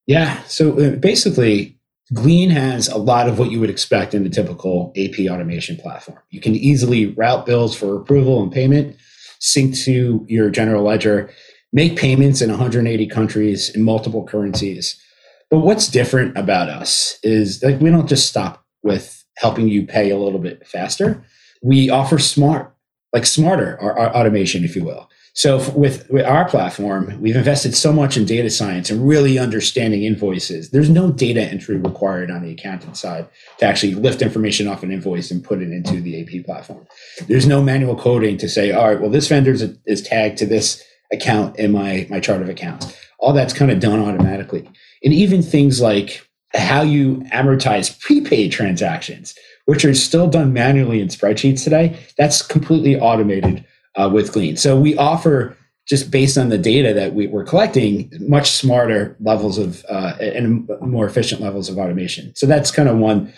Yeah. 0.06 0.42
So 0.44 0.80
uh, 0.80 0.96
basically, 0.96 1.77
Glean 2.14 2.50
has 2.50 2.88
a 2.88 2.98
lot 2.98 3.28
of 3.28 3.38
what 3.38 3.52
you 3.52 3.60
would 3.60 3.70
expect 3.70 4.14
in 4.14 4.26
a 4.26 4.30
typical 4.30 4.94
AP 4.96 5.30
automation 5.30 5.76
platform. 5.76 6.20
You 6.30 6.40
can 6.40 6.56
easily 6.56 7.08
route 7.08 7.46
bills 7.46 7.76
for 7.76 7.98
approval 7.98 8.42
and 8.42 8.52
payment, 8.52 8.96
sync 9.40 9.76
to 9.80 10.26
your 10.30 10.50
general 10.50 10.84
ledger, 10.84 11.30
make 11.74 11.98
payments 11.98 12.42
in 12.42 12.50
180 12.50 13.08
countries 13.08 13.70
in 13.76 13.84
multiple 13.84 14.26
currencies. 14.26 15.02
But 15.50 15.60
what's 15.60 15.88
different 15.88 16.38
about 16.38 16.70
us 16.70 17.20
is 17.24 17.62
like 17.62 17.82
we 17.82 17.90
don't 17.90 18.08
just 18.08 18.28
stop 18.28 18.66
with 18.84 19.26
helping 19.38 19.68
you 19.68 19.86
pay 19.86 20.10
a 20.10 20.18
little 20.18 20.40
bit 20.40 20.66
faster. 20.66 21.24
We 21.62 21.90
offer 21.90 22.20
smart, 22.20 22.74
like 23.14 23.26
smarter 23.26 23.78
our, 23.82 23.98
our 24.00 24.16
automation, 24.16 24.64
if 24.64 24.76
you 24.76 24.84
will. 24.84 25.10
So 25.38 25.70
with, 25.74 26.10
with 26.10 26.26
our 26.26 26.50
platform, 26.50 27.16
we've 27.22 27.36
invested 27.36 27.76
so 27.76 27.94
much 27.94 28.18
in 28.18 28.26
data 28.26 28.50
science 28.50 28.90
and 28.90 29.08
really 29.08 29.38
understanding 29.38 30.02
invoices. 30.02 30.72
There's 30.72 30.90
no 30.90 31.12
data 31.12 31.44
entry 31.44 31.78
required 31.78 32.32
on 32.32 32.42
the 32.42 32.52
accountant 32.52 32.98
side 32.98 33.28
to 33.60 33.66
actually 33.66 33.94
lift 33.94 34.24
information 34.24 34.68
off 34.68 34.82
an 34.82 34.92
invoice 34.92 35.30
and 35.30 35.44
put 35.44 35.62
it 35.62 35.70
into 35.70 36.02
the 36.02 36.20
AP 36.24 36.44
platform. 36.44 36.88
There's 37.28 37.46
no 37.46 37.62
manual 37.62 37.96
coding 37.96 38.40
to 38.40 38.50
say, 38.50 38.72
all 38.72 38.88
right, 38.88 39.00
well, 39.00 39.12
this 39.12 39.28
vendor 39.28 39.56
is 39.86 40.02
tagged 40.02 40.40
to 40.40 40.48
this 40.48 40.84
account 41.14 41.56
in 41.58 41.72
my 41.72 42.08
my 42.10 42.20
chart 42.20 42.42
of 42.42 42.50
accounts. 42.50 42.98
All 43.20 43.32
that's 43.32 43.54
kind 43.54 43.70
of 43.70 43.80
done 43.80 44.00
automatically. 44.00 44.68
And 45.04 45.14
even 45.14 45.44
things 45.44 45.80
like 45.80 46.28
how 46.56 46.82
you 46.82 47.18
amortize 47.32 48.00
prepaid 48.00 48.52
transactions, 48.52 49.36
which 49.66 49.86
are 49.86 49.94
still 49.94 50.28
done 50.28 50.52
manually 50.52 51.00
in 51.00 51.10
spreadsheets 51.10 51.64
today, 51.64 52.00
that's 52.18 52.42
completely 52.42 53.00
automated 53.00 53.64
uh, 53.98 54.10
with 54.12 54.32
Glean. 54.32 54.56
So 54.56 54.80
we 54.80 54.96
offer 54.98 55.58
just 55.88 56.12
based 56.12 56.38
on 56.38 56.50
the 56.50 56.58
data 56.58 56.94
that 56.94 57.14
we, 57.14 57.32
are 57.34 57.44
collecting, 57.44 58.12
much 58.20 58.52
smarter 58.52 59.16
levels 59.20 59.58
of 59.58 59.86
uh, 59.90 60.16
and 60.20 60.70
more 60.82 61.06
efficient 61.06 61.42
levels 61.42 61.70
of 61.70 61.78
automation. 61.78 62.34
So 62.36 62.46
that's 62.46 62.72
kind 62.72 62.90
of 62.90 62.98
one 62.98 63.34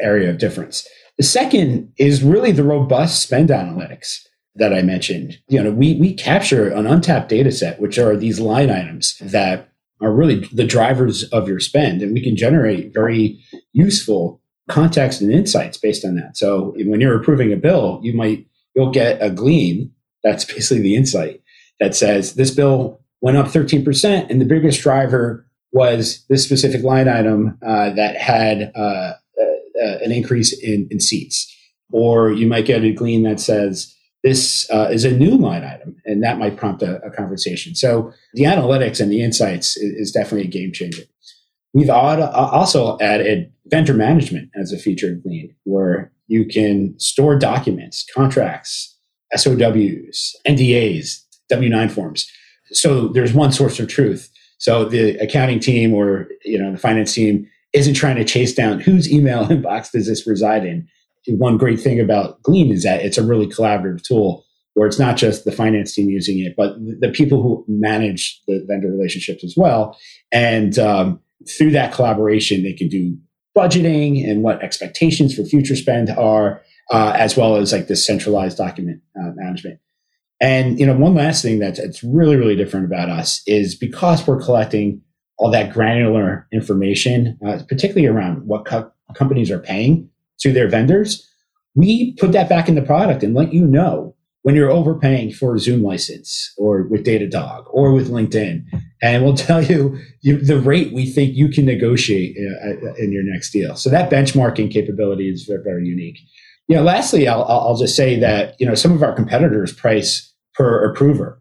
area 0.00 0.30
of 0.30 0.38
difference. 0.38 0.86
The 1.16 1.24
second 1.24 1.92
is 1.96 2.22
really 2.22 2.52
the 2.52 2.64
robust 2.64 3.22
spend 3.22 3.48
analytics 3.48 4.18
that 4.56 4.74
I 4.74 4.82
mentioned. 4.82 5.38
You 5.48 5.62
know, 5.62 5.70
we 5.70 5.94
we 5.94 6.12
capture 6.12 6.68
an 6.68 6.86
untapped 6.86 7.28
data 7.28 7.50
set, 7.50 7.80
which 7.80 7.98
are 7.98 8.16
these 8.16 8.40
line 8.40 8.70
items 8.70 9.16
that 9.20 9.70
are 10.02 10.12
really 10.12 10.46
the 10.52 10.66
drivers 10.66 11.24
of 11.24 11.48
your 11.48 11.60
spend, 11.60 12.02
and 12.02 12.12
we 12.12 12.22
can 12.22 12.36
generate 12.36 12.92
very 12.92 13.42
useful 13.72 14.42
context 14.68 15.22
and 15.22 15.32
insights 15.32 15.78
based 15.78 16.04
on 16.04 16.16
that. 16.16 16.36
So 16.36 16.74
when 16.76 17.00
you're 17.00 17.18
approving 17.18 17.52
a 17.52 17.56
bill, 17.56 18.00
you 18.02 18.14
might 18.14 18.46
you'll 18.74 18.90
get 18.90 19.22
a 19.22 19.30
glean 19.30 19.90
that's 20.26 20.44
basically 20.44 20.82
the 20.82 20.96
insight 20.96 21.40
that 21.78 21.94
says 21.94 22.34
this 22.34 22.50
bill 22.50 23.00
went 23.20 23.36
up 23.36 23.46
13%. 23.46 24.28
And 24.28 24.40
the 24.40 24.44
biggest 24.44 24.80
driver 24.80 25.46
was 25.72 26.24
this 26.28 26.44
specific 26.44 26.82
line 26.82 27.08
item 27.08 27.58
uh, 27.64 27.90
that 27.90 28.16
had 28.16 28.72
uh, 28.74 28.78
uh, 28.78 29.84
uh, 29.84 29.98
an 30.02 30.12
increase 30.12 30.52
in, 30.52 30.88
in, 30.90 31.00
seats. 31.00 31.52
Or 31.92 32.32
you 32.32 32.46
might 32.46 32.66
get 32.66 32.82
a 32.82 32.92
glean 32.92 33.22
that 33.22 33.40
says, 33.40 33.94
this 34.24 34.68
uh, 34.70 34.88
is 34.90 35.04
a 35.04 35.12
new 35.12 35.36
line 35.36 35.62
item, 35.62 35.96
and 36.04 36.22
that 36.24 36.38
might 36.38 36.56
prompt 36.56 36.82
a, 36.82 37.00
a 37.04 37.10
conversation. 37.10 37.76
So 37.76 38.12
the 38.34 38.44
analytics 38.44 39.00
and 39.00 39.12
the 39.12 39.22
insights 39.22 39.76
is, 39.76 39.92
is 39.92 40.12
definitely 40.12 40.48
a 40.48 40.50
game 40.50 40.72
changer. 40.72 41.02
We've 41.74 41.90
also 41.90 42.98
added 43.00 43.52
vendor 43.66 43.92
management 43.94 44.50
as 44.56 44.72
a 44.72 44.78
feature 44.78 45.12
of 45.12 45.22
Glean, 45.22 45.54
where 45.64 46.10
you 46.26 46.46
can 46.46 46.98
store 46.98 47.38
documents, 47.38 48.04
contracts, 48.14 48.95
SOWs, 49.34 50.36
NDAs, 50.46 51.22
W 51.48 51.70
9 51.70 51.88
forms. 51.88 52.30
So 52.72 53.08
there's 53.08 53.32
one 53.32 53.52
source 53.52 53.78
of 53.78 53.88
truth. 53.88 54.30
So 54.58 54.84
the 54.84 55.16
accounting 55.18 55.60
team 55.60 55.92
or 55.92 56.28
you 56.44 56.58
know 56.58 56.72
the 56.72 56.78
finance 56.78 57.12
team 57.12 57.48
isn't 57.72 57.94
trying 57.94 58.16
to 58.16 58.24
chase 58.24 58.54
down 58.54 58.80
whose 58.80 59.10
email 59.10 59.44
inbox 59.48 59.92
does 59.92 60.06
this 60.06 60.26
reside 60.26 60.64
in. 60.64 60.88
One 61.28 61.58
great 61.58 61.80
thing 61.80 61.98
about 62.00 62.40
Glean 62.42 62.72
is 62.72 62.84
that 62.84 63.02
it's 63.02 63.18
a 63.18 63.26
really 63.26 63.46
collaborative 63.46 64.02
tool 64.02 64.44
where 64.74 64.86
it's 64.86 64.98
not 64.98 65.16
just 65.16 65.44
the 65.44 65.52
finance 65.52 65.94
team 65.94 66.08
using 66.08 66.38
it, 66.38 66.54
but 66.54 66.76
the 67.00 67.08
people 67.08 67.42
who 67.42 67.64
manage 67.66 68.40
the 68.46 68.62
vendor 68.68 68.88
relationships 68.88 69.42
as 69.42 69.54
well. 69.56 69.98
And 70.30 70.78
um, 70.78 71.18
through 71.48 71.70
that 71.70 71.94
collaboration, 71.94 72.62
they 72.62 72.74
can 72.74 72.88
do 72.88 73.16
budgeting 73.56 74.28
and 74.28 74.42
what 74.42 74.62
expectations 74.62 75.34
for 75.34 75.44
future 75.44 75.76
spend 75.76 76.10
are, 76.10 76.60
uh, 76.90 77.12
as 77.16 77.36
well 77.36 77.56
as 77.56 77.72
like 77.72 77.88
this 77.88 78.06
centralized 78.06 78.58
document 78.58 79.00
uh, 79.18 79.30
management. 79.34 79.80
And 80.40 80.78
you 80.78 80.86
know, 80.86 80.96
one 80.96 81.14
last 81.14 81.42
thing 81.42 81.58
that's, 81.58 82.02
really 82.02 82.36
really 82.36 82.56
different 82.56 82.86
about 82.86 83.08
us 83.08 83.42
is 83.46 83.74
because 83.74 84.26
we're 84.26 84.42
collecting 84.42 85.00
all 85.38 85.50
that 85.50 85.72
granular 85.72 86.46
information, 86.52 87.38
uh, 87.46 87.58
particularly 87.68 88.06
around 88.06 88.46
what 88.46 88.64
co- 88.64 88.90
companies 89.14 89.50
are 89.50 89.58
paying 89.58 90.08
to 90.40 90.52
their 90.52 90.68
vendors. 90.68 91.26
We 91.74 92.14
put 92.14 92.32
that 92.32 92.48
back 92.48 92.68
in 92.68 92.74
the 92.74 92.82
product 92.82 93.22
and 93.22 93.34
let 93.34 93.52
you 93.52 93.66
know 93.66 94.14
when 94.42 94.54
you're 94.54 94.70
overpaying 94.70 95.32
for 95.32 95.56
a 95.56 95.58
Zoom 95.58 95.82
license 95.82 96.54
or 96.56 96.84
with 96.84 97.04
Datadog 97.04 97.64
or 97.70 97.92
with 97.92 98.08
LinkedIn. 98.08 98.64
And 99.02 99.24
we'll 99.24 99.36
tell 99.36 99.62
you, 99.62 99.98
you 100.22 100.38
the 100.38 100.60
rate 100.60 100.92
we 100.92 101.10
think 101.10 101.34
you 101.34 101.48
can 101.48 101.66
negotiate 101.66 102.36
uh, 102.38 102.94
in 102.94 103.12
your 103.12 103.24
next 103.24 103.50
deal. 103.50 103.76
So 103.76 103.90
that 103.90 104.10
benchmarking 104.10 104.72
capability 104.72 105.28
is 105.28 105.44
very, 105.44 105.62
very 105.62 105.86
unique. 105.86 106.18
Know, 106.68 106.82
lastly, 106.82 107.28
I'll, 107.28 107.44
I'll 107.44 107.76
just 107.76 107.94
say 107.94 108.18
that, 108.18 108.56
you 108.58 108.66
know, 108.66 108.74
some 108.74 108.92
of 108.92 109.02
our 109.02 109.14
competitors 109.14 109.72
price 109.72 110.32
per 110.54 110.84
approver. 110.90 111.40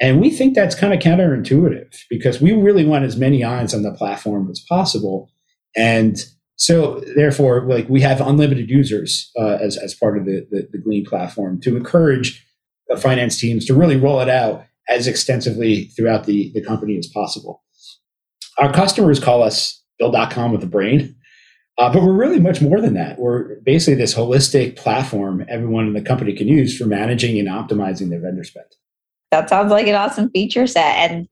And 0.00 0.20
we 0.20 0.30
think 0.30 0.54
that's 0.54 0.74
kind 0.74 0.92
of 0.92 0.98
counterintuitive 0.98 1.94
because 2.10 2.40
we 2.40 2.52
really 2.52 2.84
want 2.84 3.04
as 3.04 3.16
many 3.16 3.44
eyes 3.44 3.72
on 3.72 3.82
the 3.82 3.92
platform 3.92 4.50
as 4.50 4.60
possible. 4.68 5.30
And 5.76 6.18
so 6.56 7.00
therefore, 7.14 7.66
like 7.68 7.88
we 7.88 8.00
have 8.00 8.20
unlimited 8.20 8.68
users 8.68 9.30
uh, 9.38 9.58
as, 9.60 9.76
as 9.76 9.94
part 9.94 10.18
of 10.18 10.24
the, 10.24 10.46
the, 10.50 10.68
the 10.72 10.78
Glean 10.78 11.04
platform 11.04 11.60
to 11.60 11.76
encourage 11.76 12.44
the 12.88 12.96
finance 12.96 13.38
teams 13.38 13.64
to 13.66 13.74
really 13.74 13.96
roll 13.96 14.20
it 14.20 14.28
out 14.28 14.64
as 14.88 15.06
extensively 15.06 15.86
throughout 15.96 16.24
the, 16.24 16.50
the 16.54 16.62
company 16.62 16.98
as 16.98 17.06
possible. 17.06 17.62
Our 18.58 18.72
customers 18.72 19.18
call 19.18 19.42
us 19.42 19.82
Bill.com 19.98 20.52
with 20.52 20.62
a 20.62 20.66
brain, 20.66 21.16
uh, 21.78 21.92
but 21.92 22.02
we're 22.02 22.12
really 22.12 22.40
much 22.40 22.60
more 22.60 22.80
than 22.80 22.94
that. 22.94 23.18
We're 23.18 23.56
basically 23.60 23.96
this 23.96 24.14
holistic 24.14 24.76
platform 24.76 25.44
everyone 25.48 25.86
in 25.86 25.92
the 25.92 26.02
company 26.02 26.32
can 26.32 26.46
use 26.46 26.76
for 26.76 26.86
managing 26.86 27.38
and 27.38 27.48
optimizing 27.48 28.10
their 28.10 28.20
vendor 28.20 28.44
spend. 28.44 28.66
That 29.30 29.48
sounds 29.48 29.72
like 29.72 29.88
an 29.88 29.96
awesome 29.96 30.30
feature 30.30 30.66
set. 30.68 31.10
And 31.10 31.28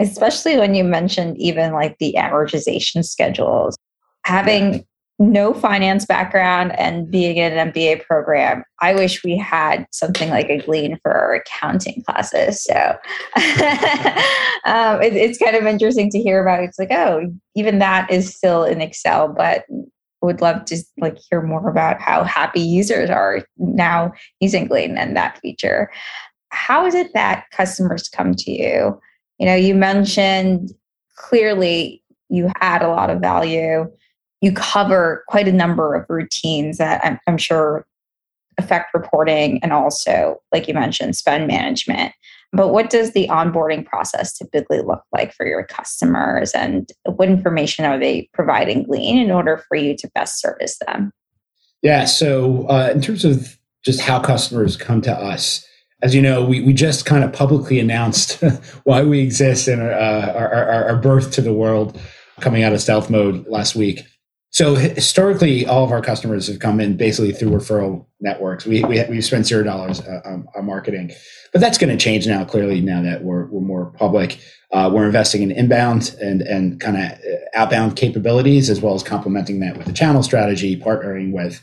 especially 0.00 0.56
when 0.58 0.74
you 0.74 0.82
mentioned 0.82 1.38
even 1.38 1.72
like 1.72 1.96
the 1.98 2.14
amortization 2.18 3.04
schedules 3.04 3.76
having 4.24 4.84
no 5.18 5.54
finance 5.54 6.04
background 6.04 6.78
and 6.78 7.10
being 7.10 7.38
in 7.38 7.56
an 7.56 7.72
MBA 7.72 8.04
program, 8.04 8.64
I 8.80 8.94
wish 8.94 9.24
we 9.24 9.36
had 9.36 9.86
something 9.90 10.28
like 10.28 10.50
a 10.50 10.58
Glean 10.58 10.98
for 11.02 11.12
our 11.12 11.34
accounting 11.34 12.02
classes. 12.06 12.62
So 12.62 12.74
um, 14.66 15.02
it, 15.02 15.14
it's 15.14 15.38
kind 15.38 15.56
of 15.56 15.64
interesting 15.64 16.10
to 16.10 16.20
hear 16.20 16.42
about. 16.42 16.64
It's 16.64 16.78
like, 16.78 16.90
oh, 16.90 17.32
even 17.54 17.78
that 17.78 18.10
is 18.10 18.34
still 18.34 18.64
in 18.64 18.82
Excel, 18.82 19.28
but 19.28 19.64
would 20.20 20.40
love 20.40 20.64
to 20.66 20.76
like 20.98 21.16
hear 21.30 21.40
more 21.40 21.68
about 21.70 22.00
how 22.00 22.24
happy 22.24 22.60
users 22.60 23.08
are 23.08 23.42
now 23.56 24.12
using 24.40 24.66
Glean 24.66 24.98
and 24.98 25.16
that 25.16 25.38
feature. 25.38 25.90
How 26.50 26.84
is 26.84 26.94
it 26.94 27.12
that 27.14 27.44
customers 27.52 28.08
come 28.08 28.34
to 28.34 28.50
you? 28.50 29.00
You 29.38 29.46
know, 29.46 29.54
you 29.54 29.74
mentioned 29.74 30.72
clearly 31.16 32.02
you 32.28 32.50
add 32.60 32.82
a 32.82 32.88
lot 32.88 33.08
of 33.08 33.20
value 33.20 33.90
you 34.46 34.52
cover 34.52 35.24
quite 35.26 35.48
a 35.48 35.52
number 35.52 35.94
of 35.94 36.06
routines 36.08 36.78
that 36.78 37.04
I'm, 37.04 37.18
I'm 37.26 37.36
sure 37.36 37.84
affect 38.58 38.94
reporting 38.94 39.58
and 39.60 39.72
also, 39.72 40.40
like 40.52 40.68
you 40.68 40.72
mentioned, 40.72 41.16
spend 41.16 41.48
management. 41.48 42.12
But 42.52 42.68
what 42.68 42.90
does 42.90 43.10
the 43.10 43.26
onboarding 43.26 43.84
process 43.84 44.38
typically 44.38 44.80
look 44.80 45.02
like 45.12 45.34
for 45.34 45.44
your 45.44 45.64
customers, 45.64 46.52
and 46.52 46.90
what 47.04 47.28
information 47.28 47.84
are 47.84 47.98
they 47.98 48.30
providing 48.32 48.84
Glean 48.84 49.18
in 49.18 49.32
order 49.32 49.62
for 49.68 49.76
you 49.76 49.96
to 49.96 50.10
best 50.14 50.40
service 50.40 50.78
them? 50.86 51.10
Yeah, 51.82 52.04
so 52.04 52.66
uh, 52.68 52.90
in 52.94 53.02
terms 53.02 53.24
of 53.24 53.58
just 53.84 54.00
how 54.00 54.20
customers 54.20 54.76
come 54.76 55.02
to 55.02 55.12
us, 55.12 55.66
as 56.02 56.14
you 56.14 56.22
know, 56.22 56.44
we, 56.44 56.60
we 56.60 56.72
just 56.72 57.04
kind 57.04 57.24
of 57.24 57.32
publicly 57.32 57.80
announced 57.80 58.42
why 58.84 59.02
we 59.02 59.20
exist 59.20 59.66
and 59.66 59.82
uh, 59.82 60.32
our, 60.34 60.54
our, 60.54 60.84
our 60.90 60.96
birth 60.96 61.32
to 61.32 61.42
the 61.42 61.52
world 61.52 62.00
coming 62.40 62.62
out 62.62 62.72
of 62.72 62.80
stealth 62.80 63.10
mode 63.10 63.44
last 63.48 63.74
week. 63.74 64.00
So 64.56 64.74
historically, 64.74 65.66
all 65.66 65.84
of 65.84 65.92
our 65.92 66.00
customers 66.00 66.46
have 66.46 66.60
come 66.60 66.80
in 66.80 66.96
basically 66.96 67.32
through 67.32 67.50
referral 67.50 68.06
networks. 68.20 68.64
We, 68.64 68.82
we 68.84 69.04
we've 69.04 69.22
spent 69.22 69.44
zero 69.44 69.62
dollars 69.62 70.00
uh, 70.00 70.22
on, 70.24 70.48
on, 70.56 70.64
marketing, 70.64 71.12
but 71.52 71.60
that's 71.60 71.76
going 71.76 71.94
to 71.94 72.02
change 72.02 72.26
now. 72.26 72.42
Clearly, 72.42 72.80
now 72.80 73.02
that 73.02 73.22
we're 73.22 73.44
we're 73.48 73.60
more 73.60 73.92
public, 73.98 74.40
uh, 74.72 74.90
we're 74.90 75.04
investing 75.04 75.42
in 75.42 75.50
inbound 75.50 76.16
and 76.22 76.40
and 76.40 76.80
kind 76.80 76.96
of 76.96 77.02
uh, 77.02 77.36
outbound 77.54 77.96
capabilities 77.96 78.70
as 78.70 78.80
well 78.80 78.94
as 78.94 79.02
complementing 79.02 79.60
that 79.60 79.76
with 79.76 79.88
a 79.88 79.92
channel 79.92 80.22
strategy, 80.22 80.74
partnering 80.74 81.32
with 81.32 81.60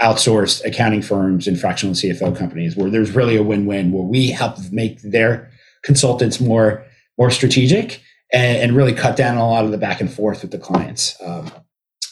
outsourced 0.00 0.64
accounting 0.64 1.02
firms 1.02 1.48
and 1.48 1.58
fractional 1.58 1.96
CFO 1.96 2.38
companies, 2.38 2.76
where 2.76 2.90
there's 2.90 3.10
really 3.10 3.34
a 3.34 3.42
win-win, 3.42 3.90
where 3.90 4.04
we 4.04 4.30
help 4.30 4.56
make 4.70 5.02
their 5.02 5.50
consultants 5.82 6.40
more 6.40 6.86
more 7.18 7.32
strategic 7.32 8.00
and, 8.32 8.58
and 8.58 8.76
really 8.76 8.92
cut 8.92 9.16
down 9.16 9.36
a 9.36 9.44
lot 9.44 9.64
of 9.64 9.72
the 9.72 9.78
back 9.78 10.00
and 10.00 10.12
forth 10.12 10.42
with 10.42 10.52
the 10.52 10.58
clients. 10.58 11.20
Um, 11.26 11.50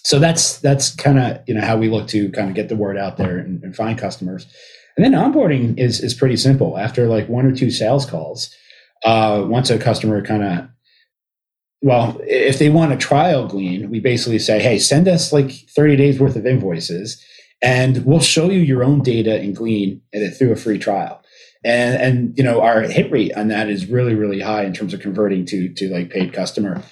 so 0.08 0.18
that's 0.18 0.58
that's 0.60 0.94
kind 0.94 1.18
of 1.18 1.42
you 1.46 1.52
know 1.52 1.60
how 1.60 1.76
we 1.76 1.90
look 1.90 2.08
to 2.08 2.30
kind 2.30 2.48
of 2.48 2.54
get 2.54 2.70
the 2.70 2.76
word 2.76 2.96
out 2.96 3.18
there 3.18 3.36
and, 3.36 3.62
and, 3.62 3.76
find 3.76 3.98
customers. 3.98 4.46
And 4.96 5.04
then 5.04 5.12
onboarding 5.12 5.78
is 5.78 6.00
is 6.00 6.14
pretty 6.14 6.36
simple. 6.36 6.78
After 6.78 7.06
like 7.08 7.28
one 7.28 7.44
or 7.44 7.54
two 7.54 7.70
sales 7.70 8.06
calls 8.06 8.48
uh, 9.04 9.44
once 9.46 9.68
a 9.68 9.78
customer 9.78 10.24
kind 10.24 10.42
of 10.42 10.68
well 11.82 12.18
if 12.22 12.58
they 12.58 12.70
want 12.70 12.92
a 12.92 12.96
trial 12.96 13.46
glean 13.46 13.90
we 13.90 14.00
basically 14.00 14.38
say 14.38 14.58
hey 14.58 14.78
send 14.78 15.06
us 15.06 15.32
like 15.32 15.52
30 15.76 15.94
days 15.94 16.18
worth 16.18 16.34
of 16.34 16.44
invoices 16.44 17.22
and 17.62 18.04
we'll 18.06 18.18
show 18.18 18.48
you 18.50 18.60
your 18.60 18.82
own 18.82 19.02
data 19.02 19.38
in 19.40 19.52
glean 19.52 20.00
and 20.12 20.34
through 20.34 20.52
a 20.52 20.56
free 20.56 20.78
trial. 20.78 21.22
And 21.64 22.00
and 22.00 22.38
you 22.38 22.44
know 22.44 22.62
our 22.62 22.80
hit 22.80 23.12
rate 23.12 23.36
on 23.36 23.48
that 23.48 23.68
is 23.68 23.84
really 23.84 24.14
really 24.14 24.40
high 24.40 24.64
in 24.64 24.72
terms 24.72 24.94
of 24.94 25.00
converting 25.00 25.44
to 25.46 25.68
to 25.74 25.88
like 25.90 26.08
paid 26.08 26.32
customer 26.32 26.82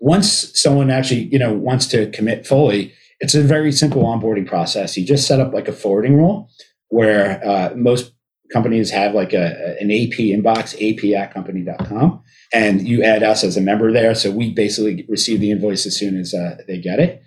once 0.00 0.50
someone 0.60 0.90
actually 0.90 1.28
you 1.32 1.38
know 1.38 1.52
wants 1.52 1.86
to 1.86 2.10
commit 2.10 2.46
fully 2.46 2.92
it's 3.20 3.34
a 3.34 3.42
very 3.42 3.70
simple 3.70 4.02
onboarding 4.02 4.46
process. 4.46 4.96
You 4.96 5.04
just 5.04 5.28
set 5.28 5.40
up 5.40 5.52
like 5.52 5.68
a 5.68 5.72
forwarding 5.72 6.16
role 6.16 6.50
where 6.88 7.44
uh, 7.46 7.74
most 7.76 8.12
companies 8.52 8.90
have 8.90 9.14
like 9.14 9.32
a, 9.32 9.76
an 9.78 9.90
ap 9.90 10.18
inbox 10.18 10.74
ap 10.74 11.04
at 11.16 11.32
company.com 11.32 12.22
and 12.52 12.88
you 12.88 13.04
add 13.04 13.22
us 13.22 13.44
as 13.44 13.56
a 13.56 13.60
member 13.60 13.92
there. 13.92 14.14
So 14.14 14.30
we 14.30 14.52
basically 14.52 15.04
receive 15.08 15.40
the 15.40 15.50
invoice 15.50 15.86
as 15.86 15.96
soon 15.96 16.18
as 16.18 16.34
uh, 16.34 16.56
they 16.66 16.78
get 16.78 16.98
it. 16.98 17.22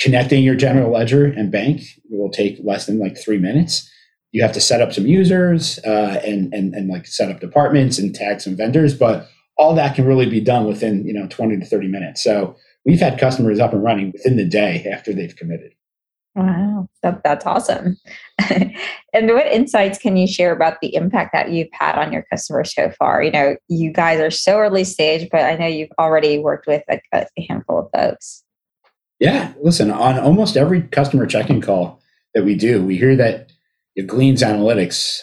Connecting 0.00 0.42
your 0.42 0.54
general 0.54 0.90
ledger 0.90 1.26
and 1.26 1.52
bank 1.52 1.82
will 2.08 2.30
take 2.30 2.58
less 2.64 2.86
than 2.86 2.98
like 2.98 3.18
three 3.18 3.38
minutes. 3.38 3.88
You 4.30 4.42
have 4.42 4.52
to 4.52 4.60
set 4.60 4.80
up 4.80 4.94
some 4.94 5.06
users 5.06 5.78
uh, 5.84 6.22
and, 6.24 6.54
and 6.54 6.72
and 6.74 6.88
like 6.88 7.06
set 7.06 7.30
up 7.30 7.40
departments 7.40 7.98
and 7.98 8.14
tag 8.14 8.40
some 8.40 8.56
vendors 8.56 8.96
but 8.96 9.28
all 9.56 9.74
that 9.74 9.94
can 9.94 10.06
really 10.06 10.28
be 10.28 10.40
done 10.40 10.66
within 10.66 11.06
you 11.06 11.12
know 11.12 11.26
20 11.28 11.58
to 11.58 11.64
30 11.64 11.88
minutes. 11.88 12.22
So 12.22 12.56
we've 12.84 13.00
had 13.00 13.18
customers 13.18 13.60
up 13.60 13.72
and 13.72 13.82
running 13.82 14.12
within 14.12 14.36
the 14.36 14.44
day 14.44 14.86
after 14.92 15.12
they've 15.12 15.36
committed. 15.36 15.72
Wow. 16.34 16.88
That, 17.02 17.22
that's 17.22 17.46
awesome. 17.46 17.98
And 19.14 19.28
what 19.28 19.46
insights 19.46 19.98
can 19.98 20.16
you 20.16 20.26
share 20.26 20.52
about 20.52 20.80
the 20.80 20.94
impact 20.94 21.34
that 21.34 21.50
you've 21.50 21.68
had 21.72 21.98
on 21.98 22.14
your 22.14 22.22
customers 22.30 22.74
so 22.74 22.90
far? 22.98 23.22
You 23.22 23.30
know 23.30 23.56
you 23.68 23.92
guys 23.92 24.20
are 24.20 24.30
so 24.30 24.58
early 24.58 24.84
stage 24.84 25.28
but 25.30 25.42
i 25.42 25.54
know 25.54 25.66
you've 25.66 25.92
already 25.98 26.38
worked 26.38 26.66
with 26.66 26.82
a, 26.88 26.98
a 27.12 27.26
handful 27.46 27.80
of 27.80 27.90
folks. 27.94 28.42
Yeah. 29.20 29.52
Listen 29.62 29.90
on 29.90 30.18
almost 30.18 30.56
every 30.56 30.82
customer 30.82 31.26
check-in 31.26 31.60
call 31.60 32.00
that 32.34 32.44
we 32.44 32.54
do 32.54 32.82
we 32.82 32.96
hear 32.96 33.14
that 33.16 33.52
it 33.94 34.06
Glean's 34.06 34.42
analytics 34.42 35.20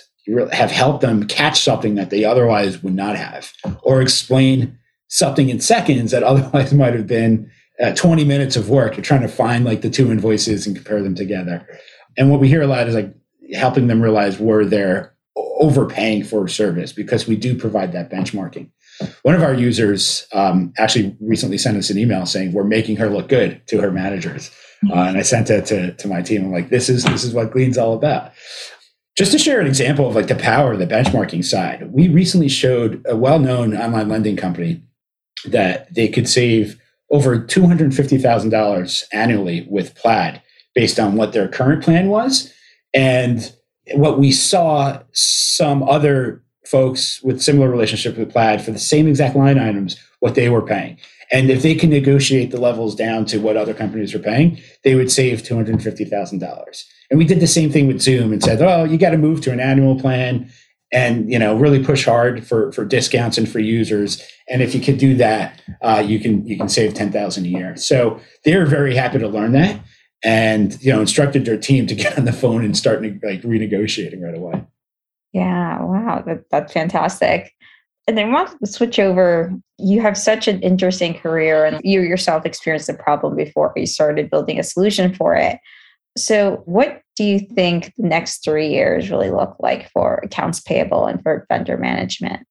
have 0.52 0.72
helped 0.72 1.02
them 1.02 1.28
catch 1.28 1.62
something 1.62 1.96
that 1.96 2.10
they 2.10 2.24
otherwise 2.24 2.84
would 2.84 2.96
not 2.96 3.16
have, 3.16 3.52
or 3.82 4.02
explain 4.02 4.78
something 5.08 5.50
in 5.50 5.60
seconds 5.60 6.12
that 6.12 6.24
otherwise 6.32 6.74
might 6.74 6.94
have 6.94 7.08
been 7.08 7.52
uh, 7.82 7.94
20 7.94 8.26
minutes 8.26 8.56
of 8.56 8.70
work. 8.70 8.96
You're 8.96 9.04
trying 9.04 9.22
to 9.22 9.28
find 9.28 9.66
like 9.66 9.82
the 9.82 9.90
two 9.90 10.12
invoices 10.12 10.68
and 10.68 10.76
compare 10.76 11.02
them 11.02 11.16
together. 11.16 11.66
And 12.18 12.30
what 12.30 12.40
we 12.40 12.48
hear 12.48 12.62
a 12.62 12.68
lot 12.68 12.88
is 12.88 12.96
like 12.96 13.14
helping 13.54 13.88
them 13.88 14.02
realize 14.02 14.40
where 14.40 14.66
they're 14.66 15.16
overpaying 15.36 16.24
for 16.24 16.46
a 16.46 16.50
service 16.50 16.92
because 16.92 17.28
we 17.28 17.36
do 17.36 17.56
provide 17.56 17.92
that 17.94 18.10
benchmarking. 18.10 18.70
One 19.22 19.36
of 19.36 19.44
our 19.44 19.54
users 19.54 20.28
um, 20.34 20.74
actually 20.78 21.16
recently 21.22 21.58
sent 21.58 21.78
us 21.78 21.90
an 21.90 21.98
email 21.98 22.26
saying 22.26 22.52
we're 22.52 22.66
making 22.66 22.98
her 22.98 23.10
look 23.10 23.30
good 23.30 23.66
to 23.68 23.80
her 23.80 23.92
managers, 23.92 24.52
uh, 24.90 25.04
and 25.04 25.18
I 25.18 25.22
sent 25.22 25.50
it 25.50 25.66
to, 25.68 25.94
to 25.94 26.08
my 26.10 26.22
team. 26.22 26.44
I'm 26.44 26.52
like, 26.52 26.70
this 26.70 26.90
is 26.90 27.06
this 27.06 27.24
is 27.24 27.34
what 27.34 27.52
Glean's 27.52 27.78
all 27.78 27.94
about. 27.94 28.34
Just 29.20 29.34
to 29.34 29.38
share 29.38 29.60
an 29.60 29.68
example 29.68 30.08
of 30.08 30.16
like 30.16 30.28
the 30.28 30.36
power 30.36 30.72
of 30.72 30.80
the 30.80 30.88
benchmarking 30.88 31.44
side, 31.44 31.92
we 31.92 32.08
recently 32.08 32.48
showed 32.48 33.06
a 33.06 33.18
well-known 33.18 33.76
online 33.76 34.08
lending 34.08 34.38
company 34.38 34.82
that 35.44 35.94
they 35.94 36.08
could 36.08 36.30
save 36.30 36.80
over 37.12 37.38
$250,000 37.38 39.04
annually 39.12 39.68
with 39.70 39.94
Plaid 39.96 40.42
based 40.74 41.02
on 41.02 41.18
what 41.18 41.34
their 41.34 41.50
current 41.50 41.84
plan 41.84 42.08
was. 42.08 42.54
And 42.94 43.54
what 43.94 44.20
we 44.20 44.32
saw 44.32 45.02
some 45.12 45.84
other 45.84 46.42
folks 46.70 47.22
with 47.24 47.42
similar 47.42 47.70
relationship 47.70 48.18
with 48.18 48.32
Plaid 48.32 48.62
for 48.62 48.72
the 48.72 48.80
same 48.80 49.08
exact 49.08 49.36
line 49.36 49.58
items, 49.58 49.98
what 50.20 50.36
they 50.36 50.50
were 50.50 50.62
paying. 50.62 50.98
And 51.32 51.50
if 51.50 51.62
they 51.62 51.76
can 51.76 51.90
negotiate 51.90 52.52
the 52.52 52.60
levels 52.60 52.96
down 52.96 53.26
to 53.26 53.40
what 53.40 53.58
other 53.58 53.74
companies 53.74 54.14
are 54.16 54.20
paying, 54.20 54.60
they 54.84 54.96
would 54.96 55.12
save 55.12 55.44
$250,000. 55.44 56.84
And 57.10 57.18
we 57.20 57.26
did 57.26 57.40
the 57.40 57.48
same 57.48 57.72
thing 57.72 57.88
with 57.88 58.02
Zoom 58.02 58.34
and 58.34 58.44
said, 58.44 58.62
oh, 58.62 58.84
you 58.84 58.98
got 58.98 59.12
to 59.12 59.18
move 59.18 59.42
to 59.42 59.52
an 59.52 59.60
annual 59.60 60.00
plan 60.00 60.52
and 60.92 61.32
you 61.32 61.38
know 61.38 61.56
really 61.56 61.84
push 61.84 62.06
hard 62.06 62.46
for 62.46 62.72
for 62.72 62.84
discounts 62.84 63.38
and 63.38 63.48
for 63.48 63.60
users 63.60 64.28
and 64.50 64.62
if 64.62 64.74
you 64.74 64.82
could 64.82 64.98
do 64.98 65.16
that 65.16 65.62
uh, 65.84 66.04
you 66.04 66.20
can 66.20 66.46
you 66.48 66.58
can 66.58 66.68
save 66.68 66.96
10000 66.96 67.46
a 67.46 67.48
year 67.48 67.76
so 67.76 68.20
they're 68.44 68.66
very 68.66 68.96
happy 68.96 69.20
to 69.20 69.28
learn 69.28 69.52
that 69.52 69.80
and 70.24 70.82
you 70.82 70.92
know 70.92 71.00
instructed 71.00 71.46
their 71.46 71.58
team 71.58 71.86
to 71.86 71.94
get 71.94 72.18
on 72.18 72.26
the 72.26 72.34
phone 72.34 72.66
and 72.66 72.76
start 72.76 73.04
like 73.04 73.42
renegotiating 73.44 74.20
right 74.22 74.36
away 74.36 74.66
yeah 75.34 75.82
wow 75.82 76.24
that, 76.26 76.44
that's 76.52 76.74
fantastic 76.74 77.54
and 78.08 78.18
then 78.18 78.32
want 78.32 78.50
to 78.60 78.72
switch 78.72 79.00
over 79.00 79.54
you 79.78 80.02
have 80.02 80.18
such 80.18 80.48
an 80.48 80.60
interesting 80.62 81.14
career 81.14 81.66
and 81.66 81.80
you 81.84 82.02
yourself 82.02 82.46
experienced 82.46 82.90
a 82.90 82.94
problem 82.94 83.36
before 83.36 83.72
you 83.76 83.86
started 83.86 84.30
building 84.30 84.60
a 84.60 84.64
solution 84.64 85.14
for 85.14 85.36
it 85.36 85.60
so, 86.20 86.62
what 86.66 87.02
do 87.16 87.24
you 87.24 87.40
think 87.40 87.94
the 87.98 88.08
next 88.08 88.44
three 88.44 88.68
years 88.68 89.10
really 89.10 89.32
look 89.32 89.56
like 89.60 89.90
for 89.92 90.20
accounts 90.24 90.60
payable 90.60 91.06
and 91.06 91.22
for 91.24 91.46
vendor 91.50 91.78
management? 91.78 92.46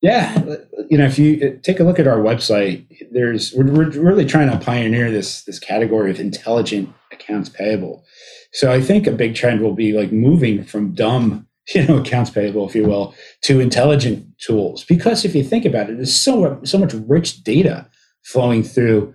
Yeah, 0.00 0.56
you 0.88 0.96
know, 0.96 1.06
if 1.06 1.18
you 1.18 1.44
uh, 1.44 1.60
take 1.62 1.80
a 1.80 1.84
look 1.84 1.98
at 1.98 2.06
our 2.06 2.18
website, 2.18 2.86
there's 3.10 3.52
we're, 3.54 3.72
we're 3.72 3.88
really 3.88 4.26
trying 4.26 4.50
to 4.50 4.64
pioneer 4.64 5.10
this 5.10 5.42
this 5.44 5.58
category 5.58 6.10
of 6.10 6.20
intelligent 6.20 6.92
accounts 7.10 7.48
payable. 7.48 8.04
So 8.52 8.70
I 8.70 8.80
think 8.80 9.06
a 9.06 9.12
big 9.12 9.34
trend 9.34 9.60
will 9.60 9.74
be 9.74 9.92
like 9.92 10.12
moving 10.12 10.62
from 10.64 10.92
dumb, 10.92 11.47
you 11.74 11.86
know, 11.86 11.98
accounts 11.98 12.30
payable, 12.30 12.68
if 12.68 12.74
you 12.74 12.86
will, 12.86 13.14
to 13.42 13.60
intelligent 13.60 14.26
tools. 14.38 14.84
Because 14.84 15.24
if 15.24 15.34
you 15.34 15.42
think 15.42 15.64
about 15.64 15.90
it, 15.90 15.96
there's 15.96 16.18
so 16.18 16.60
so 16.64 16.78
much 16.78 16.94
rich 17.06 17.42
data 17.42 17.88
flowing 18.22 18.62
through 18.62 19.14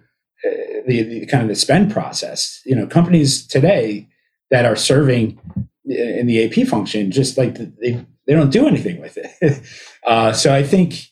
the, 0.86 1.03
the, 1.03 1.25
kind 1.27 1.43
of 1.43 1.50
the 1.50 1.55
spend 1.55 1.91
process. 1.91 2.62
You 2.65 2.75
know, 2.75 2.88
companies 2.88 3.45
today 3.45 4.07
that 4.51 4.65
are 4.65 4.75
serving 4.75 5.39
in 5.86 6.27
the 6.27 6.43
AP 6.45 6.67
function 6.67 7.12
just 7.12 7.38
like 7.38 7.56
they 7.56 8.06
they 8.25 8.34
don't 8.34 8.51
do 8.51 8.67
anything 8.67 9.01
with 9.01 9.17
it. 9.17 9.62
uh, 10.08 10.32
so 10.34 10.54
I 10.54 10.63
think 10.63 11.08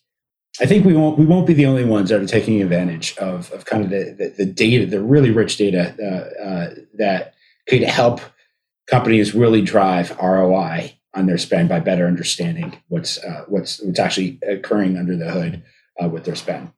I 0.59 0.65
think 0.65 0.85
we 0.85 0.93
won't 0.93 1.17
we 1.17 1.25
won't 1.25 1.47
be 1.47 1.53
the 1.53 1.65
only 1.65 1.85
ones 1.85 2.09
that 2.09 2.21
are 2.21 2.27
taking 2.27 2.61
advantage 2.61 3.17
of 3.17 3.51
of 3.51 3.65
kind 3.65 3.83
of 3.83 3.89
the 3.89 4.15
the, 4.17 4.29
the 4.37 4.45
data, 4.45 4.85
the 4.85 5.01
really 5.01 5.31
rich 5.31 5.57
data 5.57 5.95
uh, 5.99 6.43
uh, 6.43 6.75
that 6.95 7.33
could 7.67 7.83
help 7.83 8.21
companies 8.87 9.33
really 9.33 9.61
drive 9.61 10.15
ROI 10.21 10.97
on 11.13 11.25
their 11.25 11.37
spend 11.37 11.69
by 11.69 11.79
better 11.79 12.07
understanding 12.07 12.77
what's 12.87 13.17
uh, 13.23 13.43
what's 13.47 13.81
what's 13.81 13.99
actually 13.99 14.39
occurring 14.47 14.97
under 14.97 15.15
the 15.15 15.31
hood 15.31 15.63
uh, 16.01 16.07
with 16.07 16.23
their 16.23 16.35
spend. 16.35 16.71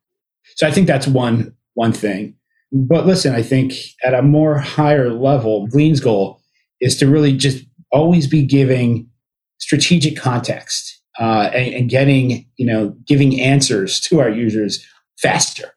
So 0.56 0.68
I 0.68 0.72
think 0.72 0.88
that's 0.88 1.08
one 1.08 1.56
one 1.74 1.94
thing. 1.94 2.36
But 2.72 3.06
listen, 3.06 3.36
I 3.36 3.44
think 3.44 3.74
at 4.04 4.16
a 4.16 4.24
more 4.24 4.58
higher 4.58 5.12
level, 5.12 5.68
Glean's 5.68 6.00
goal 6.00 6.42
is 6.82 6.98
to 6.98 7.08
really 7.08 7.38
just 7.38 7.64
always 7.92 8.28
be 8.28 8.44
giving 8.44 9.08
strategic 9.60 10.18
context 10.18 11.00
uh, 11.20 11.52
and, 11.54 11.74
and 11.76 11.90
getting, 11.90 12.46
you 12.58 12.66
know, 12.66 12.96
giving 13.06 13.40
answers 13.40 14.00
to 14.02 14.20
our 14.20 14.30
users 14.30 14.86
faster. 15.22 15.72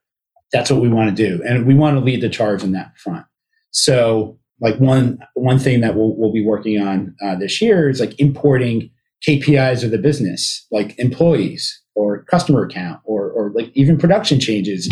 That's 0.53 0.71
what 0.71 0.81
we 0.81 0.89
want 0.89 1.15
to 1.15 1.29
do, 1.29 1.43
and 1.45 1.67
we 1.67 1.75
want 1.75 1.99
to 1.99 2.05
lead 2.05 2.23
the 2.23 2.29
charge 2.29 2.63
in 2.63 2.73
that 2.73 2.97
front. 2.97 3.27
So, 3.73 4.39
like 4.61 4.79
one 4.79 5.19
one 5.35 5.59
thing 5.59 5.81
that 5.81 5.95
we'll, 5.95 6.17
we'll 6.17 6.33
be 6.33 6.45
working 6.45 6.81
on 6.81 7.15
uh, 7.23 7.37
this 7.37 7.61
year 7.61 7.89
is 7.89 8.01
like 8.01 8.19
importing 8.19 8.91
KPIs 9.27 9.83
of 9.85 9.91
the 9.91 9.99
business, 9.99 10.67
like 10.71 10.99
employees 10.99 11.83
or 11.95 12.23
customer 12.25 12.65
account, 12.65 13.01
or 13.05 13.31
or 13.31 13.53
like 13.55 13.71
even 13.75 13.99
production 13.99 14.41
changes 14.41 14.89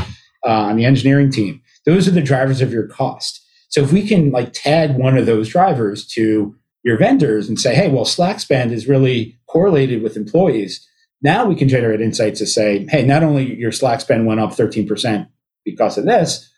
uh, 0.46 0.50
on 0.50 0.76
the 0.76 0.84
engineering 0.84 1.30
team 1.30 1.60
those 1.84 2.08
are 2.08 2.12
the 2.12 2.22
drivers 2.22 2.60
of 2.60 2.72
your 2.72 2.86
cost. 2.86 3.42
So 3.68 3.82
if 3.82 3.92
we 3.92 4.06
can 4.06 4.30
like 4.30 4.52
tag 4.52 4.96
one 4.96 5.16
of 5.16 5.26
those 5.26 5.48
drivers 5.48 6.06
to 6.08 6.54
your 6.82 6.98
vendors 6.98 7.48
and 7.48 7.58
say, 7.58 7.74
hey, 7.74 7.88
well, 7.88 8.04
Slack 8.04 8.40
spend 8.40 8.72
is 8.72 8.88
really 8.88 9.38
correlated 9.46 10.02
with 10.02 10.16
employees. 10.16 10.86
Now 11.22 11.46
we 11.46 11.54
can 11.54 11.68
generate 11.68 12.00
insights 12.00 12.38
to 12.40 12.46
say, 12.46 12.86
hey, 12.90 13.04
not 13.04 13.22
only 13.22 13.54
your 13.56 13.72
Slack 13.72 14.00
spend 14.00 14.26
went 14.26 14.40
up 14.40 14.50
13% 14.50 15.28
because 15.64 15.96
of 15.96 16.04
this, 16.04 16.50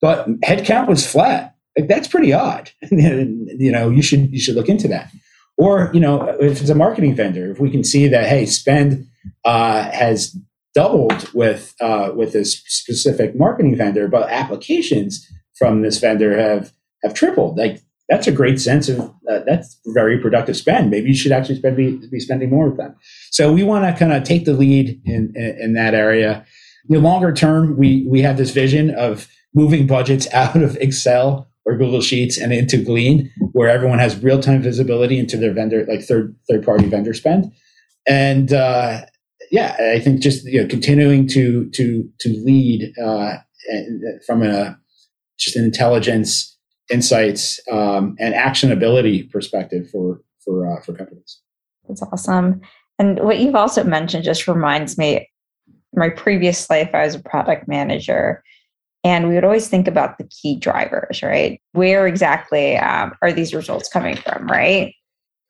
but 0.00 0.28
headcount 0.42 0.88
was 0.88 1.10
flat. 1.10 1.55
Like 1.76 1.88
that's 1.88 2.08
pretty 2.08 2.32
odd. 2.32 2.70
you 2.90 3.72
know, 3.72 3.90
you 3.90 4.02
should 4.02 4.32
you 4.32 4.40
should 4.40 4.54
look 4.54 4.68
into 4.68 4.88
that. 4.88 5.10
Or 5.58 5.90
you 5.92 6.00
know, 6.00 6.28
if 6.40 6.60
it's 6.60 6.70
a 6.70 6.74
marketing 6.74 7.14
vendor, 7.14 7.50
if 7.50 7.60
we 7.60 7.70
can 7.70 7.84
see 7.84 8.08
that 8.08 8.26
hey, 8.26 8.46
spend 8.46 9.06
uh, 9.44 9.90
has 9.90 10.36
doubled 10.74 11.32
with 11.32 11.74
uh, 11.80 12.10
with 12.14 12.32
this 12.32 12.62
specific 12.66 13.34
marketing 13.34 13.76
vendor, 13.76 14.08
but 14.08 14.30
applications 14.30 15.26
from 15.58 15.82
this 15.82 15.98
vendor 15.98 16.38
have 16.38 16.72
have 17.02 17.14
tripled. 17.14 17.56
Like 17.56 17.80
that's 18.08 18.26
a 18.26 18.32
great 18.32 18.60
sense 18.60 18.88
of 18.88 19.00
uh, 19.00 19.40
that's 19.46 19.80
very 19.86 20.18
productive 20.18 20.56
spend. 20.56 20.90
Maybe 20.90 21.08
you 21.08 21.16
should 21.16 21.32
actually 21.32 21.56
spend 21.56 21.76
be, 21.76 21.98
be 22.10 22.20
spending 22.20 22.50
more 22.50 22.68
with 22.68 22.76
them. 22.76 22.94
So 23.30 23.52
we 23.52 23.64
want 23.64 23.84
to 23.84 23.98
kind 23.98 24.12
of 24.12 24.22
take 24.22 24.44
the 24.44 24.52
lead 24.52 25.00
in, 25.04 25.32
in, 25.34 25.58
in 25.60 25.72
that 25.74 25.94
area. 25.94 26.44
The 26.88 26.98
longer 26.98 27.32
term, 27.32 27.76
we 27.76 28.06
we 28.08 28.22
have 28.22 28.36
this 28.36 28.52
vision 28.52 28.94
of 28.94 29.28
moving 29.54 29.86
budgets 29.86 30.28
out 30.32 30.56
of 30.56 30.76
Excel 30.76 31.48
or 31.66 31.76
Google 31.76 32.00
Sheets 32.00 32.38
and 32.38 32.52
into 32.52 32.78
Glean, 32.78 33.30
where 33.52 33.68
everyone 33.68 33.98
has 33.98 34.22
real 34.22 34.40
time 34.40 34.62
visibility 34.62 35.18
into 35.18 35.36
their 35.36 35.52
vendor, 35.52 35.84
like 35.86 36.02
third 36.02 36.34
third 36.48 36.64
party 36.64 36.86
vendor 36.86 37.12
spend. 37.12 37.52
And 38.08 38.52
uh, 38.52 39.02
yeah, 39.50 39.76
I 39.78 39.98
think 39.98 40.20
just 40.20 40.44
you 40.46 40.62
know 40.62 40.68
continuing 40.68 41.26
to 41.28 41.68
to 41.70 42.08
to 42.20 42.28
lead 42.44 42.92
uh, 43.02 43.38
from 44.26 44.42
a 44.42 44.78
just 45.38 45.56
an 45.56 45.64
intelligence, 45.64 46.56
insights, 46.90 47.60
um, 47.70 48.16
and 48.18 48.34
actionability 48.34 49.30
perspective 49.30 49.90
for 49.90 50.20
for 50.44 50.72
uh, 50.72 50.80
for 50.82 50.92
companies. 50.94 51.40
That's 51.88 52.02
awesome. 52.02 52.60
And 52.98 53.20
what 53.20 53.38
you've 53.38 53.54
also 53.56 53.84
mentioned 53.84 54.24
just 54.24 54.48
reminds 54.48 54.96
me. 54.96 55.28
My 55.94 56.10
previous 56.10 56.68
life, 56.68 56.90
I 56.92 57.04
was 57.06 57.14
a 57.14 57.20
product 57.20 57.68
manager, 57.68 58.42
and 59.06 59.28
we 59.28 59.36
would 59.36 59.44
always 59.44 59.68
think 59.68 59.86
about 59.86 60.18
the 60.18 60.24
key 60.24 60.56
drivers, 60.56 61.22
right? 61.22 61.60
Where 61.72 62.08
exactly 62.08 62.76
um, 62.76 63.12
are 63.22 63.32
these 63.32 63.54
results 63.54 63.88
coming 63.88 64.16
from, 64.16 64.48
right? 64.48 64.92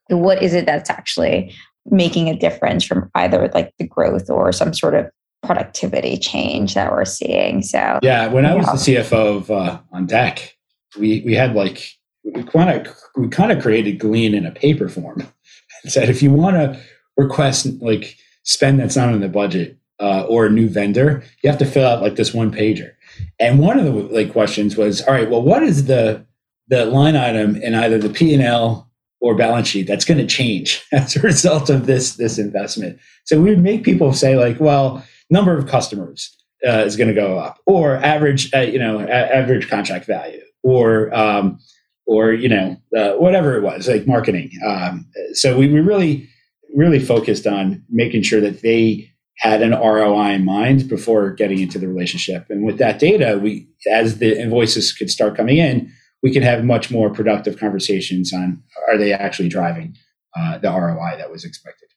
What 0.09 0.43
is 0.43 0.53
it 0.53 0.67
that's 0.67 0.91
actually 0.91 1.55
making 1.87 2.29
a 2.29 2.37
difference 2.37 2.85
from 2.85 3.09
either 3.15 3.49
like 3.55 3.73
the 3.79 3.87
growth 3.87 4.29
or 4.29 4.51
some 4.51 4.75
sort 4.75 4.93
of 4.93 5.09
productivity 5.41 6.17
change 6.17 6.75
that 6.75 6.91
we're 6.91 7.03
seeing. 7.03 7.63
So 7.63 7.99
yeah, 8.03 8.27
when 8.27 8.45
I 8.45 8.53
was 8.53 8.85
the 8.85 8.93
CFO 8.93 9.37
of 9.37 9.49
uh, 9.49 9.79
OnDeck, 9.91 10.51
we 10.99 11.23
we 11.25 11.33
had 11.33 11.55
like 11.55 11.89
we 12.23 12.43
kind 12.43 12.69
of 12.85 12.95
we 13.15 13.27
kind 13.27 13.51
of 13.51 13.59
created 13.59 13.97
Glean 13.97 14.35
in 14.35 14.45
a 14.45 14.51
paper 14.51 14.87
form. 14.87 15.21
and 15.83 15.91
said 15.91 16.09
if 16.09 16.21
you 16.21 16.31
want 16.31 16.57
to 16.57 16.79
request 17.15 17.65
like 17.81 18.17
spend 18.43 18.79
that's 18.79 18.95
not 18.95 19.13
in 19.15 19.21
the 19.21 19.29
budget 19.29 19.79
uh, 19.99 20.25
or 20.25 20.45
a 20.45 20.51
new 20.51 20.69
vendor, 20.69 21.23
you 21.41 21.49
have 21.49 21.59
to 21.59 21.65
fill 21.65 21.87
out 21.87 22.03
like 22.03 22.17
this 22.17 22.35
one 22.35 22.51
pager. 22.51 22.91
And 23.39 23.59
one 23.59 23.79
of 23.79 23.85
the 23.85 23.91
like 23.91 24.31
questions 24.31 24.75
was, 24.77 25.01
all 25.01 25.13
right, 25.13 25.29
well, 25.29 25.41
what 25.41 25.63
is 25.63 25.85
the 25.85 26.25
the 26.69 26.85
line 26.85 27.15
item 27.15 27.55
in 27.55 27.75
either 27.75 27.97
the 27.97 28.09
P 28.09 28.33
and 28.33 28.43
L 28.43 28.89
or 29.19 29.35
balance 29.35 29.67
sheet 29.67 29.87
that's 29.87 30.05
going 30.05 30.17
to 30.17 30.27
change 30.27 30.83
as 30.91 31.15
a 31.15 31.21
result 31.21 31.69
of 31.69 31.85
this 31.85 32.15
this 32.15 32.37
investment. 32.37 32.99
So 33.25 33.41
we 33.41 33.49
would 33.49 33.63
make 33.63 33.83
people 33.83 34.13
say 34.13 34.35
like, 34.35 34.59
well, 34.59 35.03
number 35.29 35.57
of 35.57 35.67
customers 35.67 36.35
uh, 36.65 36.83
is 36.85 36.95
going 36.95 37.09
to 37.09 37.13
go 37.13 37.37
up, 37.37 37.59
or 37.65 37.97
average, 37.97 38.53
uh, 38.53 38.61
you 38.61 38.79
know, 38.79 38.99
a- 38.99 39.09
average 39.09 39.69
contract 39.69 40.05
value, 40.05 40.41
or 40.63 41.13
um, 41.15 41.59
or 42.05 42.33
you 42.33 42.49
know, 42.49 42.77
uh, 42.95 43.13
whatever 43.13 43.55
it 43.55 43.63
was, 43.63 43.87
like 43.87 44.07
marketing. 44.07 44.51
Um, 44.65 45.07
so 45.33 45.57
we, 45.57 45.67
we 45.71 45.79
really 45.79 46.27
really 46.75 46.99
focused 46.99 47.47
on 47.47 47.83
making 47.89 48.21
sure 48.23 48.41
that 48.41 48.61
they 48.61 49.11
had 49.39 49.61
an 49.61 49.71
ROI 49.71 50.31
in 50.31 50.45
mind 50.45 50.89
before 50.89 51.31
getting 51.31 51.59
into 51.59 51.77
the 51.77 51.87
relationship. 51.87 52.47
And 52.49 52.65
with 52.65 52.77
that 52.79 52.99
data, 52.99 53.39
we 53.41 53.67
as 53.91 54.17
the 54.17 54.39
invoices 54.39 54.91
could 54.93 55.09
start 55.09 55.37
coming 55.37 55.57
in, 55.57 55.91
we 56.23 56.33
could 56.33 56.43
have 56.43 56.63
much 56.63 56.89
more 56.89 57.09
productive 57.09 57.59
conversations 57.59 58.33
on 58.33 58.61
are 58.87 58.97
they 58.97 59.13
actually 59.13 59.49
driving 59.49 59.95
uh, 60.35 60.57
the 60.57 60.69
ROI 60.69 61.17
that 61.17 61.31
was 61.31 61.43
expected. 61.43 61.89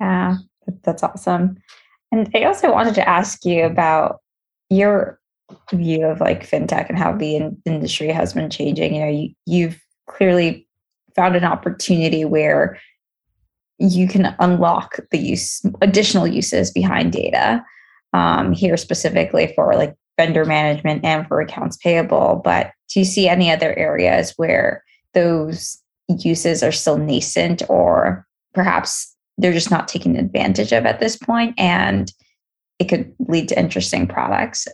Yeah, 0.00 0.36
that's 0.84 1.02
awesome. 1.02 1.56
And 2.10 2.30
I 2.34 2.44
also 2.44 2.70
wanted 2.70 2.94
to 2.96 3.08
ask 3.08 3.44
you 3.44 3.64
about 3.64 4.20
your 4.68 5.18
view 5.72 6.04
of 6.06 6.20
like 6.20 6.48
fintech 6.48 6.88
and 6.88 6.98
how 6.98 7.12
the 7.12 7.36
in- 7.36 7.62
industry 7.64 8.08
has 8.08 8.34
been 8.34 8.50
changing. 8.50 8.94
You 8.94 9.00
know, 9.00 9.10
you, 9.10 9.28
you've 9.46 9.80
clearly 10.08 10.66
found 11.14 11.36
an 11.36 11.44
opportunity 11.44 12.24
where 12.24 12.78
you 13.82 14.06
can 14.06 14.34
unlock 14.38 15.00
the 15.10 15.18
use 15.18 15.60
additional 15.80 16.26
uses 16.26 16.70
behind 16.70 17.12
data 17.12 17.64
um, 18.12 18.52
here 18.52 18.76
specifically 18.76 19.52
for 19.56 19.74
like 19.74 19.94
vendor 20.16 20.44
management 20.44 21.04
and 21.04 21.26
for 21.26 21.40
accounts 21.40 21.76
payable. 21.78 22.40
But 22.44 22.70
do 22.92 23.00
you 23.00 23.04
see 23.04 23.28
any 23.28 23.50
other 23.50 23.76
areas 23.76 24.34
where 24.36 24.84
those 25.14 25.78
uses 26.08 26.62
are 26.62 26.72
still 26.72 26.96
nascent 26.96 27.62
or 27.68 28.26
perhaps 28.54 29.14
they're 29.38 29.52
just 29.52 29.70
not 29.70 29.88
taken 29.88 30.16
advantage 30.16 30.72
of 30.72 30.86
at 30.86 31.00
this 31.00 31.16
point 31.16 31.58
and 31.58 32.12
it 32.78 32.84
could 32.84 33.12
lead 33.18 33.48
to 33.48 33.58
interesting 33.58 34.06
products? 34.06 34.68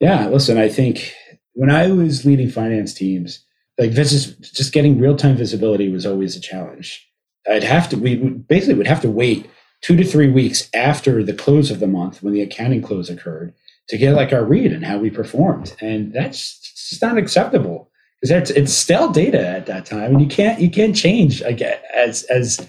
Yeah 0.00 0.28
listen 0.28 0.58
i 0.58 0.68
think 0.68 1.14
when 1.54 1.70
i 1.70 1.90
was 1.90 2.26
leading 2.26 2.50
finance 2.50 2.92
teams 2.92 3.44
like 3.78 3.92
this 3.92 4.12
is 4.12 4.36
just 4.36 4.72
getting 4.72 5.00
real-time 5.00 5.36
visibility 5.36 5.88
was 5.88 6.04
always 6.04 6.36
a 6.36 6.40
challenge 6.40 7.06
I'd 7.48 7.64
have 7.64 7.88
to, 7.90 7.96
we 7.96 8.16
basically 8.16 8.74
would 8.74 8.86
have 8.86 9.02
to 9.02 9.10
wait 9.10 9.50
two 9.82 9.96
to 9.96 10.04
three 10.04 10.30
weeks 10.30 10.68
after 10.74 11.22
the 11.22 11.34
close 11.34 11.70
of 11.70 11.80
the 11.80 11.86
month 11.86 12.22
when 12.22 12.32
the 12.32 12.40
accounting 12.40 12.82
close 12.82 13.10
occurred 13.10 13.54
to 13.88 13.98
get 13.98 14.14
like 14.14 14.32
our 14.32 14.44
read 14.44 14.72
and 14.72 14.84
how 14.84 14.98
we 14.98 15.10
performed. 15.10 15.76
And 15.80 16.12
that's 16.12 16.58
just 16.88 17.02
not 17.02 17.18
acceptable 17.18 17.90
because 18.24 18.30
that's 18.30 18.50
it's 18.50 18.72
stale 18.72 19.10
data 19.10 19.46
at 19.46 19.66
that 19.66 19.84
time, 19.84 20.12
and 20.12 20.20
you 20.22 20.26
can't 20.26 20.58
you 20.58 20.70
can't 20.70 20.96
change 20.96 21.42
again 21.42 21.78
as 21.94 22.22
as 22.24 22.66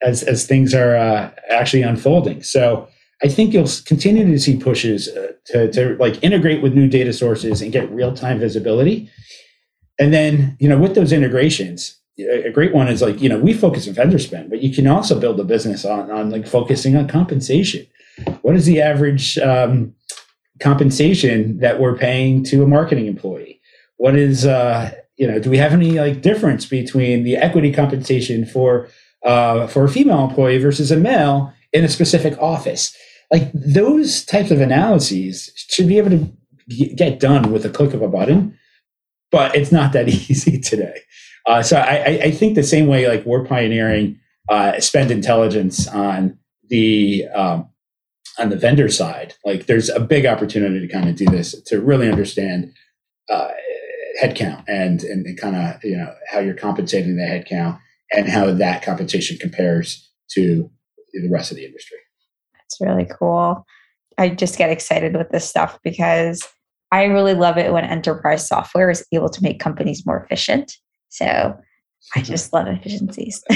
as 0.00 0.22
as 0.22 0.46
things 0.46 0.74
are 0.74 0.96
uh, 0.96 1.30
actually 1.50 1.82
unfolding. 1.82 2.42
So 2.42 2.88
I 3.22 3.28
think 3.28 3.52
you'll 3.52 3.68
continue 3.84 4.24
to 4.24 4.38
see 4.38 4.56
pushes 4.56 5.08
uh, 5.08 5.32
to 5.46 5.72
to 5.72 5.96
like 5.96 6.22
integrate 6.22 6.62
with 6.62 6.74
new 6.74 6.86
data 6.86 7.12
sources 7.12 7.60
and 7.60 7.72
get 7.72 7.90
real 7.90 8.14
time 8.14 8.38
visibility. 8.38 9.10
And 9.98 10.14
then 10.14 10.56
you 10.60 10.68
know 10.68 10.78
with 10.78 10.94
those 10.94 11.12
integrations, 11.12 11.98
a 12.18 12.50
great 12.50 12.74
one 12.74 12.88
is 12.88 13.00
like 13.00 13.20
you 13.20 13.28
know 13.28 13.38
we 13.38 13.52
focus 13.52 13.88
on 13.88 13.94
vendor 13.94 14.18
spend 14.18 14.50
but 14.50 14.62
you 14.62 14.74
can 14.74 14.86
also 14.86 15.18
build 15.18 15.40
a 15.40 15.44
business 15.44 15.84
on 15.84 16.10
on 16.10 16.30
like 16.30 16.46
focusing 16.46 16.96
on 16.96 17.08
compensation. 17.08 17.86
What 18.42 18.56
is 18.56 18.66
the 18.66 18.82
average 18.82 19.38
um, 19.38 19.94
compensation 20.60 21.58
that 21.58 21.80
we're 21.80 21.96
paying 21.96 22.44
to 22.44 22.62
a 22.62 22.66
marketing 22.66 23.06
employee? 23.06 23.60
What 23.96 24.16
is 24.16 24.44
uh 24.44 24.92
you 25.16 25.26
know 25.26 25.38
do 25.38 25.50
we 25.50 25.58
have 25.58 25.72
any 25.72 25.92
like 25.92 26.22
difference 26.22 26.66
between 26.66 27.24
the 27.24 27.36
equity 27.36 27.72
compensation 27.72 28.44
for 28.44 28.88
uh 29.24 29.66
for 29.66 29.84
a 29.84 29.88
female 29.88 30.28
employee 30.28 30.58
versus 30.58 30.90
a 30.90 30.96
male 30.96 31.52
in 31.72 31.84
a 31.84 31.88
specific 31.88 32.38
office? 32.38 32.94
Like 33.30 33.50
those 33.54 34.24
types 34.26 34.50
of 34.50 34.60
analyses 34.60 35.50
should 35.56 35.88
be 35.88 35.96
able 35.96 36.10
to 36.10 36.32
get 36.94 37.18
done 37.18 37.50
with 37.50 37.64
a 37.64 37.70
click 37.70 37.94
of 37.94 38.02
a 38.02 38.08
button 38.08 38.58
but 39.32 39.56
it's 39.56 39.72
not 39.72 39.92
that 39.94 40.08
easy 40.30 40.60
today 40.60 41.00
uh, 41.46 41.62
so 41.62 41.76
I, 41.76 42.20
I, 42.24 42.30
think 42.30 42.54
the 42.54 42.62
same 42.62 42.86
way, 42.86 43.08
like 43.08 43.24
we're 43.26 43.44
pioneering 43.44 44.20
uh, 44.48 44.78
spend 44.80 45.10
intelligence 45.10 45.88
on 45.88 46.38
the 46.68 47.26
um, 47.34 47.68
on 48.38 48.50
the 48.50 48.56
vendor 48.56 48.88
side. 48.88 49.34
Like 49.44 49.66
there's 49.66 49.88
a 49.88 50.00
big 50.00 50.24
opportunity 50.24 50.80
to 50.86 50.92
kind 50.92 51.08
of 51.08 51.16
do 51.16 51.26
this 51.26 51.60
to 51.62 51.80
really 51.80 52.10
understand 52.10 52.72
uh, 53.28 53.48
headcount 54.22 54.64
and 54.68 55.02
and, 55.02 55.26
and 55.26 55.38
kind 55.38 55.56
of 55.56 55.82
you 55.82 55.96
know 55.96 56.14
how 56.30 56.38
you're 56.38 56.54
compensating 56.54 57.16
the 57.16 57.22
headcount 57.22 57.78
and 58.12 58.28
how 58.28 58.52
that 58.52 58.82
compensation 58.82 59.36
compares 59.38 60.08
to 60.30 60.70
the 61.12 61.28
rest 61.30 61.50
of 61.50 61.56
the 61.56 61.64
industry. 61.64 61.98
That's 62.54 62.80
really 62.80 63.08
cool. 63.18 63.66
I 64.18 64.28
just 64.28 64.58
get 64.58 64.70
excited 64.70 65.16
with 65.16 65.30
this 65.30 65.48
stuff 65.48 65.78
because 65.82 66.46
I 66.92 67.04
really 67.04 67.34
love 67.34 67.58
it 67.58 67.72
when 67.72 67.84
enterprise 67.84 68.46
software 68.46 68.90
is 68.90 69.04
able 69.12 69.30
to 69.30 69.42
make 69.42 69.58
companies 69.58 70.06
more 70.06 70.22
efficient 70.22 70.76
so 71.12 71.56
I 72.16 72.22
just 72.22 72.52
love 72.52 72.66
efficiencies. 72.66 73.44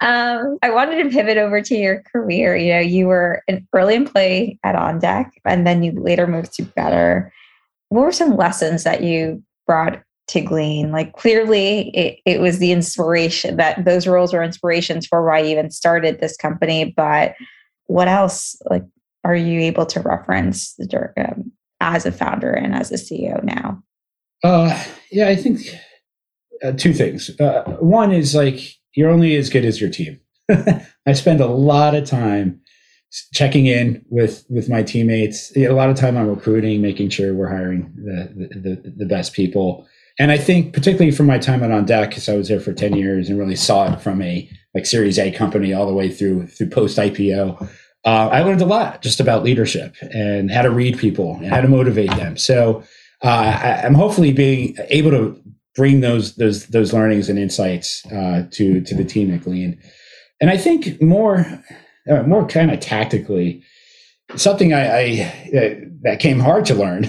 um, 0.00 0.58
I 0.62 0.70
wanted 0.70 1.02
to 1.02 1.10
pivot 1.10 1.38
over 1.38 1.60
to 1.62 1.74
your 1.74 2.02
career. 2.02 2.56
You 2.56 2.74
know, 2.74 2.80
you 2.80 3.06
were 3.06 3.42
an 3.48 3.66
early 3.72 3.94
employee 3.94 4.60
at 4.62 4.76
OnDeck, 4.76 5.30
and 5.44 5.66
then 5.66 5.82
you 5.82 5.92
later 5.92 6.26
moved 6.26 6.52
to 6.54 6.62
Better. 6.62 7.32
What 7.88 8.02
were 8.02 8.12
some 8.12 8.36
lessons 8.36 8.84
that 8.84 9.02
you 9.02 9.42
brought 9.66 10.02
to 10.28 10.40
Glean? 10.42 10.92
Like 10.92 11.14
clearly, 11.14 11.88
it, 11.90 12.20
it 12.26 12.40
was 12.40 12.58
the 12.58 12.72
inspiration 12.72 13.56
that 13.56 13.84
those 13.84 14.06
roles 14.06 14.34
were 14.34 14.42
inspirations 14.42 15.06
for 15.06 15.26
why 15.26 15.40
you 15.40 15.48
even 15.48 15.70
started 15.70 16.20
this 16.20 16.36
company. 16.36 16.92
But 16.96 17.34
what 17.86 18.08
else, 18.08 18.56
like, 18.66 18.84
are 19.24 19.36
you 19.36 19.60
able 19.60 19.86
to 19.86 20.00
reference 20.00 20.74
the 20.74 21.12
um, 21.16 21.50
as 21.80 22.04
a 22.04 22.12
founder 22.12 22.52
and 22.52 22.74
as 22.74 22.92
a 22.92 22.96
CEO 22.96 23.42
now? 23.42 23.82
Uh, 24.42 24.84
yeah, 25.10 25.28
I 25.28 25.36
think 25.36 25.60
uh, 26.64 26.72
two 26.72 26.92
things. 26.92 27.30
Uh, 27.38 27.62
one 27.80 28.12
is 28.12 28.34
like 28.34 28.60
you're 28.94 29.10
only 29.10 29.36
as 29.36 29.50
good 29.50 29.64
as 29.64 29.80
your 29.80 29.90
team. 29.90 30.20
I 31.06 31.12
spend 31.12 31.40
a 31.40 31.46
lot 31.46 31.94
of 31.94 32.08
time 32.08 32.60
checking 33.32 33.66
in 33.66 34.04
with 34.08 34.44
with 34.48 34.68
my 34.68 34.82
teammates. 34.82 35.54
A 35.56 35.68
lot 35.68 35.90
of 35.90 35.96
time 35.96 36.16
on 36.16 36.28
recruiting, 36.28 36.80
making 36.80 37.10
sure 37.10 37.34
we're 37.34 37.48
hiring 37.48 37.92
the 37.96 38.48
the, 38.58 38.94
the 38.96 39.06
best 39.06 39.32
people. 39.32 39.86
And 40.18 40.30
I 40.30 40.38
think 40.38 40.72
particularly 40.72 41.10
from 41.10 41.26
my 41.26 41.38
time 41.38 41.62
at 41.64 41.70
OnDeck, 41.70 42.10
because 42.10 42.28
I 42.28 42.36
was 42.36 42.48
there 42.48 42.60
for 42.60 42.72
ten 42.72 42.94
years 42.94 43.28
and 43.28 43.38
really 43.38 43.56
saw 43.56 43.92
it 43.92 44.00
from 44.00 44.22
a 44.22 44.48
like 44.74 44.86
Series 44.86 45.18
A 45.18 45.30
company 45.30 45.72
all 45.72 45.86
the 45.86 45.94
way 45.94 46.10
through 46.10 46.46
through 46.46 46.70
post 46.70 46.98
IPO. 46.98 47.68
Uh, 48.04 48.28
I 48.30 48.42
learned 48.42 48.60
a 48.60 48.66
lot 48.66 49.00
just 49.00 49.18
about 49.18 49.44
leadership 49.44 49.96
and 50.02 50.50
how 50.50 50.62
to 50.62 50.70
read 50.70 50.98
people 50.98 51.36
and 51.36 51.46
how 51.46 51.62
to 51.62 51.68
motivate 51.68 52.10
them. 52.10 52.36
So 52.36 52.82
uh, 53.22 53.58
I, 53.62 53.86
am 53.86 53.94
hopefully 53.94 54.30
being 54.30 54.76
able 54.90 55.10
to 55.12 55.42
bring 55.74 56.00
those 56.00 56.36
those 56.36 56.66
those 56.66 56.92
learnings 56.92 57.28
and 57.28 57.38
insights 57.38 58.04
uh, 58.06 58.46
to 58.52 58.80
to 58.82 58.94
the 58.94 59.04
team 59.04 59.32
at 59.32 59.42
Glean. 59.42 59.78
And 60.40 60.50
I 60.50 60.56
think 60.56 61.00
more 61.02 61.46
uh, 62.10 62.22
more 62.22 62.46
kind 62.46 62.70
of 62.70 62.80
tactically, 62.80 63.62
something 64.36 64.72
I, 64.72 64.86
I 64.86 65.56
uh, 65.56 65.74
that 66.02 66.20
came 66.20 66.40
hard 66.40 66.64
to 66.66 66.74
learn 66.74 67.02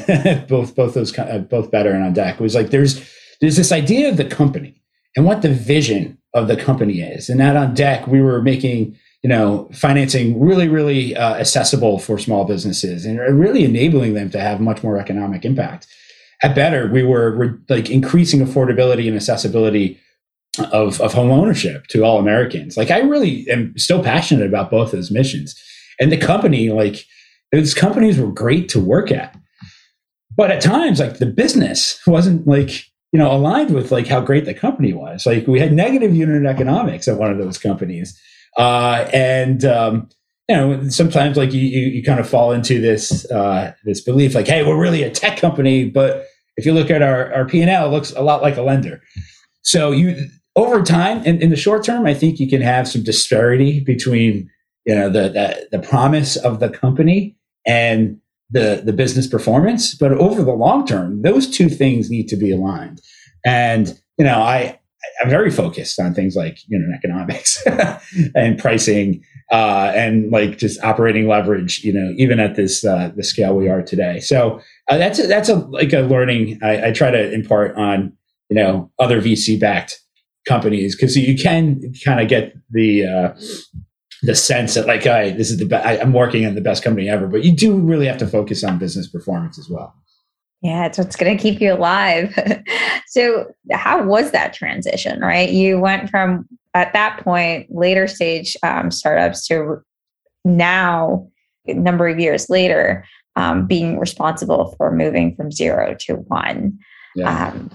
both 0.48 0.76
both 0.76 0.94
those 0.94 1.18
uh, 1.18 1.40
both 1.40 1.72
better 1.72 1.92
and 1.92 2.16
OnDeck 2.16 2.40
was 2.40 2.56
like 2.56 2.70
there's 2.70 3.02
there's 3.42 3.58
this 3.58 3.72
idea 3.72 4.10
of 4.10 4.18
the 4.18 4.26
company 4.26 4.82
and 5.16 5.26
what 5.26 5.42
the 5.42 5.54
vision 5.54 6.18
of 6.34 6.48
the 6.48 6.58
company 6.58 7.02
is, 7.02 7.30
and 7.30 7.40
that 7.40 7.56
OnDeck 7.56 8.08
we 8.08 8.22
were 8.22 8.42
making 8.42 8.98
you 9.22 9.30
know 9.30 9.70
financing 9.74 10.40
really 10.40 10.68
really 10.68 11.16
uh, 11.16 11.36
accessible 11.36 12.00
for 12.00 12.18
small 12.18 12.46
businesses 12.46 13.06
and 13.06 13.20
really 13.20 13.64
enabling 13.64 14.14
them 14.14 14.30
to 14.30 14.40
have 14.40 14.60
much 14.60 14.84
more 14.84 14.98
economic 14.98 15.46
impact 15.46 15.88
at 16.44 16.56
Better, 16.56 16.88
we 16.92 17.04
were, 17.04 17.60
like 17.70 17.90
increasing 17.90 18.42
affordability 18.46 19.08
and 19.08 19.16
accessibility 19.16 20.00
of, 20.72 21.00
of 21.02 21.14
home 21.14 21.32
ownership 21.32 21.88
to 21.88 22.04
all 22.04 22.20
Americans. 22.20 22.78
Like 22.78 22.92
I 22.92 23.00
really 23.00 23.50
am 23.50 23.78
still 23.78 24.04
passionate 24.04 24.48
about 24.48 24.72
both 24.72 24.92
those 24.92 25.12
missions. 25.12 25.60
And 26.00 26.12
the 26.12 26.18
company, 26.18 26.70
like 26.70 27.06
those 27.52 27.74
companies 27.74 28.20
were 28.20 28.32
great 28.32 28.70
to 28.70 28.80
work 28.80 29.12
at. 29.12 29.36
But 30.36 30.52
at 30.52 30.62
times, 30.62 31.00
like 31.00 31.18
the 31.18 31.26
business 31.26 32.00
wasn't 32.06 32.46
like, 32.46 32.86
you 33.12 33.20
know, 33.20 33.32
aligned 33.32 33.74
with 33.74 33.92
like 33.92 34.08
how 34.08 34.20
great 34.20 34.46
the 34.46 34.54
company 34.54 34.92
was. 34.92 35.26
Like 35.26 35.48
we 35.48 35.60
had 35.60 35.72
negative 35.72 36.14
unit 36.14 36.46
economics 36.46 37.08
at 37.08 37.18
one 37.18 37.32
of 37.32 37.38
those 37.38 37.58
companies. 37.58 38.20
Uh, 38.58 39.10
and 39.14 39.64
um, 39.64 40.10
you 40.48 40.56
know, 40.56 40.90
sometimes 40.90 41.38
like 41.38 41.54
you, 41.54 41.62
you, 41.62 41.88
you 41.88 42.04
kind 42.04 42.20
of 42.20 42.30
fall 42.30 42.52
into 42.52 42.80
this, 42.80 43.30
uh, 43.32 43.74
this 43.84 44.02
belief 44.02 44.36
like, 44.36 44.48
Hey, 44.48 44.64
we're 44.64 44.80
really 44.80 45.04
a 45.04 45.10
tech 45.10 45.38
company, 45.38 45.90
but 45.90 46.26
if 46.58 46.66
you 46.66 46.74
look 46.74 46.90
at 46.90 47.02
our, 47.02 47.34
our 47.34 47.46
P&L, 47.46 47.88
it 47.88 47.90
looks 47.90 48.12
a 48.12 48.22
lot 48.22 48.42
like 48.42 48.58
a 48.58 48.62
lender. 48.62 49.02
So 49.64 49.92
you, 49.92 50.30
over 50.56 50.82
time, 50.84 51.24
in, 51.26 51.42
in 51.42 51.50
the 51.50 51.56
short 51.56 51.84
term, 51.84 52.06
I 52.06 52.14
think 52.14 52.40
you 52.40 52.48
can 52.48 52.62
have 52.62 52.88
some 52.88 53.04
disparity 53.04 53.82
between, 53.82 54.50
you 54.86 54.96
know, 54.96 55.10
the, 55.10 55.30
the, 55.30 55.68
the 55.72 55.80
promise 55.80 56.38
of 56.38 56.60
the 56.60 56.70
company 56.70 57.36
and 57.66 58.20
the, 58.50 58.82
the 58.86 58.94
business 58.94 59.28
performance. 59.28 59.96
But 59.96 60.14
over 60.14 60.44
the 60.44 60.54
long 60.54 60.86
term, 60.86 61.24
those 61.24 61.50
two 61.50 61.68
things 61.68 62.10
need 62.10 62.28
to 62.30 62.38
be 62.38 62.52
aligned. 62.52 63.02
And, 63.44 64.00
you 64.18 64.26
know, 64.26 64.40
I, 64.40 64.80
I'm 65.22 65.30
very 65.30 65.52
focused 65.52 66.00
on 66.00 66.14
things 66.14 66.36
like 66.36 66.60
you 66.68 66.78
know 66.78 66.94
economics 66.96 67.64
and 68.36 68.58
pricing 68.58 69.24
uh, 69.52 69.92
and 69.96 70.32
like 70.32 70.58
just 70.58 70.82
operating 70.84 71.28
leverage. 71.28 71.84
You 71.84 71.94
know, 71.94 72.14
even 72.18 72.40
at 72.40 72.56
this 72.56 72.84
uh, 72.84 73.12
the 73.16 73.24
scale 73.24 73.56
we 73.56 73.70
are 73.70 73.82
today. 73.82 74.20
So 74.20 74.60
uh, 74.90 74.98
that's 74.98 75.20
a, 75.20 75.28
that's 75.28 75.50
a 75.50 75.56
like 75.56 75.94
a 75.94 76.02
learning 76.02 76.60
I, 76.64 76.88
I, 76.88 76.92
try 76.92 77.12
to 77.12 77.32
impart 77.32 77.76
on 77.76 78.14
you 78.50 78.56
know 78.56 78.92
other 79.00 79.22
VC 79.22 79.60
backed 79.60 80.00
companies 80.48 80.96
because 80.96 81.16
you 81.16 81.38
can 81.38 81.94
kind 82.04 82.20
of 82.20 82.28
get 82.28 82.56
the 82.70 83.06
uh, 83.06 83.34
the 84.22 84.36
sense 84.36 84.74
that 84.74 84.88
like, 84.88 85.06
I 85.06 85.32
this 85.32 85.52
is 85.52 85.58
the 85.58 85.66
best. 85.66 86.02
I'm 86.02 86.14
working 86.14 86.44
in 86.44 86.56
the 86.56 86.62
best 86.62 86.84
company 86.84 87.10
ever, 87.10 87.28
but 87.28 87.44
you 87.44 87.52
do 87.52 87.78
really 87.78 88.08
have 88.08 88.18
to 88.20 88.28
focus 88.28 88.64
on 88.64 88.80
business 88.80 89.08
performance 89.08 89.60
as 89.60 89.70
well. 89.70 89.94
Yeah, 90.62 90.86
it's 90.86 90.98
what's 90.98 91.16
going 91.16 91.38
to 91.38 91.42
keep 91.42 91.62
you 91.62 91.74
alive. 91.74 92.38
so, 93.08 93.54
how 93.72 94.04
was 94.04 94.32
that 94.32 94.54
transition? 94.54 95.22
Right, 95.22 95.50
you 95.50 95.80
went 95.80 96.10
from 96.10 96.48
at 96.74 96.94
that 96.94 97.20
point 97.24 97.68
later 97.74 98.08
stage 98.08 98.58
um, 98.64 98.92
startups 98.92 99.48
to 99.48 99.82
now, 100.44 101.28
a 101.68 101.74
number 101.74 102.08
of 102.08 102.20
years 102.20 102.50
later, 102.50 103.06
um, 103.36 103.68
being 103.68 104.00
responsible 104.00 104.74
for 104.78 104.92
moving 104.92 105.36
from 105.36 105.52
zero 105.52 105.96
to 106.02 106.16
one. 106.16 106.78
Yeah. 107.16 107.48
Um, 107.48 107.70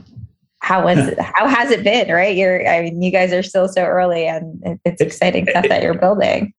how 0.61 0.85
was 0.85 0.99
it, 1.09 1.19
how 1.19 1.49
has 1.49 1.71
it 1.71 1.85
been? 1.85 2.09
Right, 2.11 2.37
you're 2.37 2.67
I 2.67 2.83
mean, 2.83 3.03
you 3.03 3.11
guys 3.11 3.33
are 3.33 3.43
still 3.43 3.69
so 3.69 3.85
early, 3.85 4.27
and 4.27 4.81
it's 4.85 5.01
exciting 5.01 5.47
stuff 5.49 5.69
that 5.69 5.83
you're 5.83 5.95
building. 5.95 6.53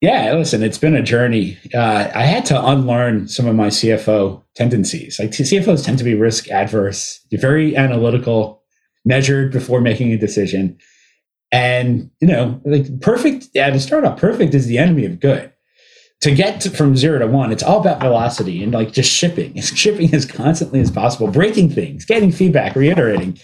Yeah, 0.00 0.32
listen, 0.34 0.62
it's 0.62 0.78
been 0.78 0.94
a 0.94 1.02
journey. 1.02 1.58
Uh, 1.74 2.08
I 2.14 2.22
had 2.22 2.44
to 2.46 2.66
unlearn 2.66 3.26
some 3.26 3.46
of 3.46 3.56
my 3.56 3.66
CFO 3.66 4.42
tendencies. 4.54 5.18
Like 5.18 5.30
CFOs 5.30 5.84
tend 5.84 5.98
to 5.98 6.04
be 6.04 6.14
risk 6.14 6.48
adverse, 6.50 7.20
very 7.32 7.76
analytical, 7.76 8.62
measured 9.04 9.50
before 9.50 9.80
making 9.80 10.12
a 10.12 10.18
decision. 10.18 10.78
And, 11.50 12.10
you 12.20 12.28
know, 12.28 12.60
like 12.64 13.00
perfect 13.00 13.56
at 13.56 13.74
a 13.74 13.80
startup, 13.80 14.20
perfect 14.20 14.54
is 14.54 14.66
the 14.66 14.78
enemy 14.78 15.04
of 15.04 15.18
good. 15.18 15.52
To 16.22 16.34
get 16.34 16.60
to, 16.62 16.70
from 16.70 16.96
zero 16.96 17.18
to 17.18 17.26
one, 17.26 17.50
it's 17.50 17.62
all 17.62 17.80
about 17.80 18.00
velocity 18.00 18.62
and 18.62 18.72
like 18.72 18.92
just 18.92 19.10
shipping, 19.10 19.60
shipping 19.60 20.14
as 20.14 20.26
constantly 20.26 20.80
as 20.80 20.92
possible, 20.92 21.26
breaking 21.28 21.70
things, 21.70 22.04
getting 22.04 22.30
feedback, 22.30 22.76
reiterating. 22.76 23.38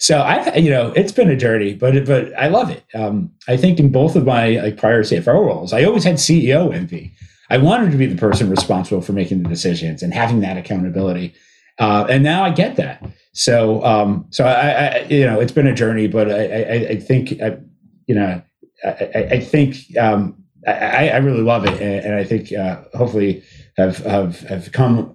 So 0.00 0.18
I, 0.18 0.56
you 0.56 0.70
know, 0.70 0.92
it's 0.96 1.12
been 1.12 1.28
a 1.28 1.36
journey, 1.36 1.74
but 1.74 2.06
but 2.06 2.32
I 2.38 2.48
love 2.48 2.70
it. 2.70 2.82
Um, 2.94 3.30
I 3.48 3.58
think 3.58 3.78
in 3.78 3.92
both 3.92 4.16
of 4.16 4.24
my 4.24 4.58
like 4.60 4.78
prior 4.78 5.02
CFO 5.02 5.46
roles, 5.46 5.74
I 5.74 5.84
always 5.84 6.04
had 6.04 6.16
CEO 6.16 6.74
envy. 6.74 7.12
I 7.50 7.58
wanted 7.58 7.90
to 7.92 7.98
be 7.98 8.06
the 8.06 8.16
person 8.16 8.48
responsible 8.48 9.02
for 9.02 9.12
making 9.12 9.42
the 9.42 9.48
decisions 9.48 10.02
and 10.02 10.14
having 10.14 10.40
that 10.40 10.56
accountability, 10.56 11.34
uh, 11.78 12.06
and 12.08 12.24
now 12.24 12.44
I 12.44 12.50
get 12.50 12.76
that. 12.76 13.04
So 13.34 13.84
um, 13.84 14.24
so 14.30 14.46
I, 14.46 14.70
I, 14.70 14.98
you 15.10 15.26
know, 15.26 15.38
it's 15.38 15.52
been 15.52 15.66
a 15.66 15.74
journey, 15.74 16.06
but 16.06 16.30
I 16.30 16.46
I, 16.46 16.88
I 16.92 16.96
think 16.96 17.40
I, 17.42 17.58
you 18.06 18.14
know 18.14 18.42
I, 18.82 19.28
I 19.32 19.40
think 19.40 19.76
um, 19.98 20.42
I, 20.66 21.10
I 21.10 21.16
really 21.18 21.42
love 21.42 21.66
it, 21.66 21.74
and, 21.74 22.06
and 22.06 22.14
I 22.14 22.24
think 22.24 22.54
uh, 22.54 22.80
hopefully 22.94 23.42
have 23.76 23.98
have 23.98 24.40
have 24.40 24.72
come 24.72 25.14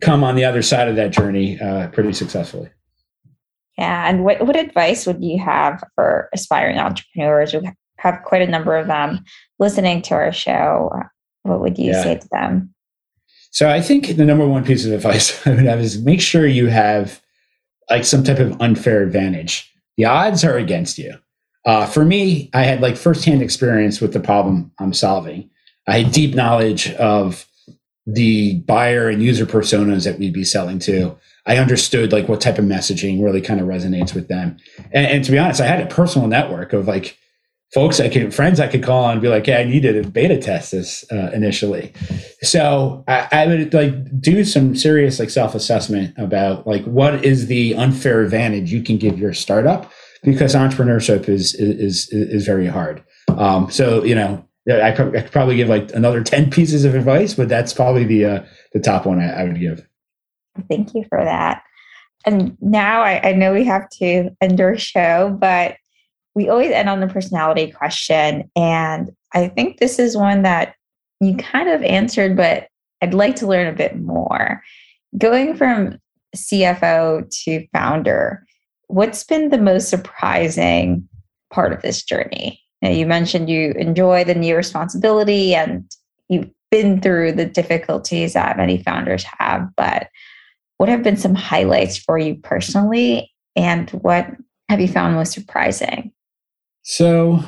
come 0.00 0.24
on 0.24 0.36
the 0.36 0.44
other 0.46 0.62
side 0.62 0.88
of 0.88 0.96
that 0.96 1.10
journey 1.10 1.60
uh, 1.60 1.88
pretty 1.88 2.14
successfully. 2.14 2.70
Yeah. 3.80 4.08
And 4.08 4.24
what, 4.24 4.46
what 4.46 4.56
advice 4.56 5.06
would 5.06 5.24
you 5.24 5.38
have 5.38 5.82
for 5.94 6.28
aspiring 6.34 6.78
entrepreneurs? 6.78 7.54
We 7.54 7.70
have 7.96 8.20
quite 8.24 8.42
a 8.42 8.46
number 8.46 8.76
of 8.76 8.86
them 8.86 9.24
listening 9.58 10.02
to 10.02 10.14
our 10.14 10.32
show. 10.32 10.92
What 11.44 11.60
would 11.60 11.78
you 11.78 11.92
yeah. 11.92 12.02
say 12.02 12.18
to 12.18 12.28
them? 12.30 12.74
So 13.52 13.70
I 13.70 13.80
think 13.80 14.16
the 14.18 14.26
number 14.26 14.46
one 14.46 14.64
piece 14.64 14.84
of 14.84 14.92
advice 14.92 15.34
I 15.46 15.50
would 15.50 15.64
have 15.64 15.80
is 15.80 16.02
make 16.02 16.20
sure 16.20 16.46
you 16.46 16.66
have 16.66 17.22
like 17.88 18.04
some 18.04 18.22
type 18.22 18.38
of 18.38 18.60
unfair 18.60 19.02
advantage. 19.02 19.72
The 19.96 20.04
odds 20.04 20.44
are 20.44 20.58
against 20.58 20.98
you. 20.98 21.14
Uh, 21.64 21.86
for 21.86 22.04
me, 22.04 22.50
I 22.52 22.64
had 22.64 22.82
like 22.82 22.98
firsthand 22.98 23.40
experience 23.40 23.98
with 23.98 24.12
the 24.12 24.20
problem 24.20 24.72
I'm 24.78 24.92
solving. 24.92 25.48
I 25.88 26.00
had 26.00 26.12
deep 26.12 26.34
knowledge 26.34 26.92
of 26.94 27.46
the 28.06 28.60
buyer 28.60 29.08
and 29.08 29.22
user 29.22 29.46
personas 29.46 30.04
that 30.04 30.18
we'd 30.18 30.34
be 30.34 30.44
selling 30.44 30.78
to. 30.80 31.16
I 31.46 31.56
understood 31.56 32.12
like 32.12 32.28
what 32.28 32.40
type 32.40 32.58
of 32.58 32.64
messaging 32.64 33.22
really 33.22 33.40
kind 33.40 33.60
of 33.60 33.66
resonates 33.66 34.14
with 34.14 34.28
them. 34.28 34.58
And, 34.92 35.06
and, 35.06 35.24
to 35.24 35.30
be 35.30 35.38
honest, 35.38 35.60
I 35.60 35.66
had 35.66 35.80
a 35.80 35.86
personal 35.86 36.28
network 36.28 36.72
of 36.72 36.86
like 36.86 37.16
folks 37.72 38.00
I 38.00 38.08
could, 38.08 38.34
friends 38.34 38.60
I 38.60 38.66
could 38.66 38.82
call 38.82 39.04
on 39.04 39.12
and 39.12 39.22
be 39.22 39.28
like, 39.28 39.46
"Hey, 39.46 39.60
I 39.60 39.64
needed 39.64 40.04
a 40.04 40.08
beta 40.08 40.38
test 40.38 40.72
this 40.72 41.04
uh, 41.10 41.30
initially." 41.32 41.92
So 42.42 43.04
I, 43.08 43.28
I, 43.32 43.46
would 43.46 43.72
like 43.72 44.20
do 44.20 44.44
some 44.44 44.74
serious 44.76 45.18
like 45.18 45.30
self 45.30 45.54
assessment 45.54 46.14
about 46.18 46.66
like 46.66 46.84
what 46.84 47.24
is 47.24 47.46
the 47.46 47.74
unfair 47.74 48.20
advantage 48.22 48.72
you 48.72 48.82
can 48.82 48.96
give 48.96 49.18
your 49.18 49.34
startup 49.34 49.90
because 50.22 50.54
entrepreneurship 50.54 51.28
is 51.28 51.54
is 51.54 52.08
is, 52.08 52.30
is 52.30 52.46
very 52.46 52.66
hard. 52.66 53.02
Um, 53.28 53.70
so 53.70 54.04
you 54.04 54.14
know, 54.14 54.44
I, 54.68 54.90
I, 54.90 54.92
could 54.92 55.32
probably 55.32 55.56
give 55.56 55.68
like 55.68 55.92
another 55.92 56.22
ten 56.22 56.50
pieces 56.50 56.84
of 56.84 56.94
advice, 56.94 57.34
but 57.34 57.48
that's 57.48 57.72
probably 57.72 58.04
the 58.04 58.24
uh, 58.24 58.44
the 58.72 58.80
top 58.80 59.06
one 59.06 59.20
I, 59.20 59.42
I 59.42 59.44
would 59.44 59.58
give. 59.58 59.86
Thank 60.68 60.94
you 60.94 61.04
for 61.08 61.22
that. 61.22 61.62
And 62.26 62.56
now 62.60 63.02
I, 63.02 63.30
I 63.30 63.32
know 63.32 63.52
we 63.52 63.64
have 63.64 63.88
to 63.90 64.30
end 64.40 64.60
our 64.60 64.76
show, 64.76 65.36
but 65.40 65.76
we 66.34 66.48
always 66.48 66.70
end 66.70 66.88
on 66.88 67.00
the 67.00 67.06
personality 67.06 67.70
question. 67.70 68.50
And 68.56 69.10
I 69.32 69.48
think 69.48 69.78
this 69.78 69.98
is 69.98 70.16
one 70.16 70.42
that 70.42 70.74
you 71.20 71.36
kind 71.36 71.68
of 71.68 71.82
answered, 71.82 72.36
but 72.36 72.68
I'd 73.02 73.14
like 73.14 73.36
to 73.36 73.46
learn 73.46 73.66
a 73.66 73.76
bit 73.76 73.98
more. 73.98 74.62
Going 75.16 75.56
from 75.56 75.98
CFO 76.36 77.28
to 77.44 77.66
founder, 77.72 78.46
what's 78.86 79.24
been 79.24 79.48
the 79.48 79.58
most 79.58 79.88
surprising 79.88 81.08
part 81.50 81.72
of 81.72 81.82
this 81.82 82.02
journey? 82.02 82.60
Now, 82.82 82.90
you 82.90 83.06
mentioned 83.06 83.50
you 83.50 83.72
enjoy 83.72 84.24
the 84.24 84.34
new 84.34 84.56
responsibility 84.56 85.54
and 85.54 85.90
you've 86.28 86.50
been 86.70 87.00
through 87.00 87.32
the 87.32 87.46
difficulties 87.46 88.34
that 88.34 88.56
many 88.56 88.82
founders 88.82 89.24
have, 89.38 89.68
but 89.76 90.08
what 90.80 90.88
have 90.88 91.02
been 91.02 91.18
some 91.18 91.34
highlights 91.34 91.98
for 91.98 92.16
you 92.16 92.36
personally 92.36 93.30
and 93.54 93.90
what 93.90 94.28
have 94.70 94.80
you 94.80 94.88
found 94.88 95.14
most 95.14 95.32
surprising? 95.32 96.10
So 96.82 97.44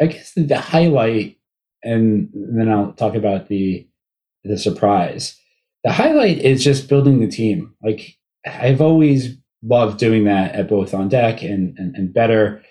i 0.00 0.06
guess 0.06 0.32
the, 0.32 0.42
the 0.42 0.60
highlight 0.60 1.38
and 1.84 2.28
then 2.34 2.68
i'll 2.68 2.92
talk 2.92 3.14
about 3.14 3.46
the 3.46 3.86
the 4.42 4.58
surprise. 4.58 5.40
The 5.84 5.92
highlight 5.92 6.38
is 6.38 6.64
just 6.64 6.88
building 6.88 7.20
the 7.20 7.28
team. 7.28 7.72
Like 7.84 8.16
i've 8.44 8.80
always 8.80 9.36
loved 9.62 10.00
doing 10.00 10.24
that 10.24 10.56
at 10.56 10.68
both 10.68 10.90
OnDeck 10.90 11.48
and, 11.48 11.78
and, 11.78 11.94
and 11.94 12.12
better. 12.12 12.64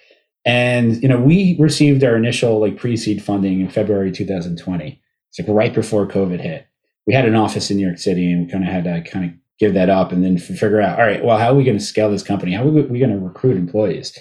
And 0.43 1.01
you 1.01 1.08
know 1.08 1.21
we 1.21 1.55
received 1.58 2.03
our 2.03 2.17
initial 2.17 2.60
like 2.60 2.75
pre-seed 2.75 3.23
funding 3.23 3.62
in 3.62 3.69
february 3.69 4.12
2020 4.12 5.01
it's 5.29 5.39
like 5.39 5.47
right 5.47 5.73
before 5.73 6.05
covid 6.05 6.41
hit. 6.41 6.67
We 7.08 7.13
had 7.13 7.25
an 7.25 7.36
office 7.36 7.71
in 7.71 7.77
new 7.77 7.88
york 7.88 7.97
city 7.97 8.29
and 8.29 8.45
we 8.45 8.51
kind 8.51 8.65
of 8.65 8.69
had 8.69 8.84
to 8.84 9.10
kind 9.10 9.25
of 9.31 9.44
give 9.60 9.74
that 9.74 9.89
up 9.89 10.12
and 10.12 10.24
then 10.24 10.38
figure 10.38 10.82
out, 10.82 11.00
all 11.00 11.06
right, 11.06 11.24
well, 11.24 11.38
how 11.38 11.52
are 11.52 11.56
we 11.56 11.63
going 11.63 11.78
to 11.78 11.84
scale 11.84 12.12
this 12.12 12.24
company? 12.24 12.54
How 12.54 12.63
are 12.63 12.72
we, 12.72 13.00
going 13.00 13.12
to 13.12 13.20
recruit 13.20 13.58
employees? 13.58 14.18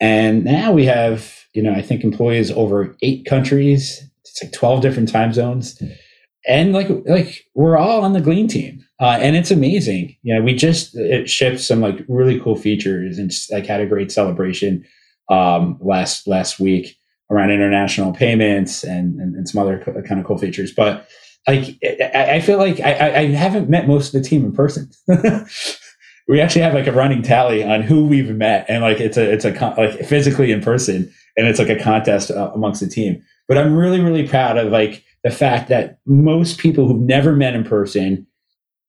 And 0.00 0.44
now 0.44 0.72
we 0.72 0.84
have, 0.84 1.34
you 1.54 1.62
know, 1.62 1.72
I 1.72 1.82
think 1.82 2.04
employees 2.04 2.50
over 2.50 2.96
eight 3.02 3.24
countries. 3.26 4.02
It's 4.24 4.42
like 4.42 4.52
12 4.52 4.82
different 4.82 5.08
time 5.08 5.32
zones. 5.32 5.80
And 6.46 6.72
like, 6.72 6.88
like 7.06 7.44
we're 7.54 7.78
all 7.78 8.02
on 8.02 8.12
the 8.12 8.20
Glean 8.20 8.46
team. 8.46 8.84
Uh, 9.00 9.18
and 9.20 9.36
it's 9.36 9.50
amazing. 9.50 10.16
You 10.22 10.34
know, 10.34 10.42
we 10.42 10.54
just 10.54 10.96
it 10.96 11.30
shipped 11.30 11.60
some 11.60 11.80
like 11.80 12.04
really 12.08 12.40
cool 12.40 12.56
features 12.56 13.18
and 13.18 13.30
just, 13.30 13.52
like 13.52 13.66
had 13.66 13.80
a 13.80 13.86
great 13.86 14.10
celebration 14.10 14.84
um, 15.28 15.78
last 15.80 16.26
last 16.26 16.58
week 16.58 16.96
around 17.30 17.50
international 17.50 18.12
payments 18.12 18.82
and, 18.82 19.20
and, 19.20 19.34
and 19.34 19.48
some 19.48 19.62
other 19.62 19.78
kind 20.08 20.20
of 20.20 20.26
cool 20.26 20.38
features. 20.38 20.72
But 20.72 21.06
like 21.48 21.78
I, 21.82 22.40
feel 22.40 22.58
like 22.58 22.80
I, 22.80 23.20
I 23.20 23.26
haven't 23.26 23.70
met 23.70 23.88
most 23.88 24.14
of 24.14 24.22
the 24.22 24.28
team 24.28 24.44
in 24.44 24.52
person. 24.52 24.90
we 26.28 26.40
actually 26.40 26.60
have 26.60 26.74
like 26.74 26.86
a 26.86 26.92
running 26.92 27.22
tally 27.22 27.64
on 27.64 27.80
who 27.82 28.06
we've 28.06 28.34
met, 28.36 28.66
and 28.68 28.82
like 28.82 29.00
it's 29.00 29.16
a 29.16 29.32
it's 29.32 29.44
a 29.44 29.52
like 29.78 30.04
physically 30.04 30.52
in 30.52 30.60
person, 30.60 31.12
and 31.36 31.48
it's 31.48 31.58
like 31.58 31.70
a 31.70 31.82
contest 31.82 32.30
uh, 32.30 32.50
amongst 32.54 32.80
the 32.80 32.88
team. 32.88 33.22
But 33.48 33.56
I'm 33.56 33.74
really 33.74 34.00
really 34.00 34.28
proud 34.28 34.58
of 34.58 34.70
like 34.70 35.02
the 35.24 35.30
fact 35.30 35.68
that 35.70 35.98
most 36.06 36.58
people 36.58 36.86
who've 36.86 37.00
never 37.00 37.34
met 37.34 37.54
in 37.54 37.64
person 37.64 38.26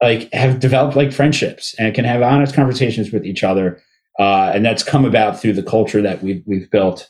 like 0.02 0.32
have 0.34 0.60
developed 0.60 0.96
like 0.96 1.12
friendships 1.14 1.74
and 1.80 1.96
can 1.96 2.06
have 2.06 2.22
honest 2.22 2.54
conversations 2.54 3.12
with 3.12 3.26
each 3.26 3.44
other, 3.44 3.82
uh, 4.20 4.52
and 4.54 4.66
that's 4.66 4.84
come 4.84 5.06
about 5.06 5.40
through 5.40 5.54
the 5.54 5.64
culture 5.64 6.02
that 6.02 6.22
we've 6.22 6.44
we've 6.46 6.70
built, 6.70 7.10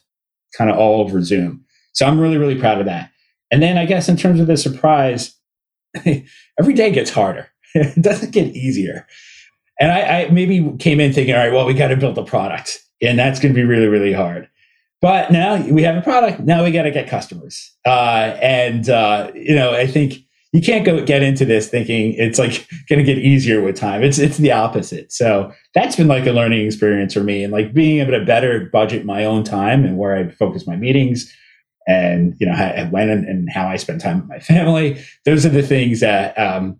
kind 0.55 0.69
of 0.69 0.77
all 0.77 1.01
over 1.01 1.23
Zoom. 1.23 1.65
So 1.93 2.05
I'm 2.05 2.19
really 2.19 2.37
really 2.37 2.59
proud 2.59 2.79
of 2.79 2.85
that. 2.85 3.09
And 3.51 3.63
then 3.63 3.79
I 3.79 3.85
guess 3.85 4.07
in 4.07 4.15
terms 4.15 4.39
of 4.39 4.45
the 4.45 4.57
surprise, 4.57 5.35
every 6.59 6.73
day 6.73 6.91
gets 6.91 7.09
harder. 7.09 7.49
it 7.75 8.01
doesn't 8.01 8.31
get 8.31 8.55
easier. 8.55 9.07
And 9.79 9.91
I, 9.91 10.01
I 10.01 10.29
maybe 10.29 10.75
came 10.79 10.99
in 10.99 11.13
thinking, 11.13 11.33
all 11.33 11.39
right, 11.39 11.53
well, 11.53 11.65
we 11.65 11.73
got 11.73 11.87
to 11.87 11.97
build 11.97 12.17
a 12.17 12.23
product, 12.23 12.79
and 13.01 13.17
that's 13.17 13.39
going 13.39 13.53
to 13.53 13.59
be 13.59 13.65
really, 13.65 13.87
really 13.87 14.11
hard. 14.11 14.49
But 15.01 15.31
now 15.31 15.61
we 15.67 15.83
have 15.83 15.95
a 15.95 16.01
product. 16.01 16.41
Now 16.41 16.63
we 16.63 16.71
got 16.71 16.83
to 16.83 16.91
get 16.91 17.07
customers. 17.07 17.71
Uh, 17.85 18.37
and 18.41 18.89
uh, 18.89 19.31
you 19.33 19.55
know, 19.55 19.73
I 19.73 19.87
think 19.87 20.15
you 20.51 20.61
can't 20.61 20.83
go 20.83 21.05
get 21.05 21.21
into 21.21 21.45
this 21.45 21.69
thinking 21.69 22.13
it's 22.13 22.39
like 22.39 22.67
going 22.89 22.99
to 22.99 23.05
get 23.05 23.17
easier 23.17 23.61
with 23.61 23.77
time. 23.77 24.03
It's 24.03 24.19
it's 24.19 24.37
the 24.37 24.51
opposite. 24.51 25.11
So 25.11 25.53
that's 25.73 25.95
been 25.95 26.07
like 26.07 26.25
a 26.25 26.31
learning 26.31 26.65
experience 26.65 27.13
for 27.13 27.23
me, 27.23 27.43
and 27.43 27.53
like 27.53 27.73
being 27.73 27.99
able 27.99 28.11
to 28.11 28.25
better 28.25 28.69
budget 28.71 29.05
my 29.05 29.23
own 29.23 29.43
time 29.43 29.85
and 29.85 29.97
where 29.97 30.15
I 30.15 30.29
focus 30.29 30.67
my 30.67 30.75
meetings, 30.75 31.33
and 31.89 32.35
you 32.39 32.45
know 32.45 32.53
how, 32.53 32.85
when 32.91 33.09
and, 33.09 33.25
and, 33.25 33.49
how 33.51 33.67
I 33.67 33.75
spend 33.77 33.99
time 33.99 34.19
with 34.19 34.29
my 34.29 34.39
family. 34.39 35.03
Those 35.25 35.45
are 35.45 35.49
the 35.49 35.63
things 35.63 36.01
that 36.01 36.37
um, 36.37 36.79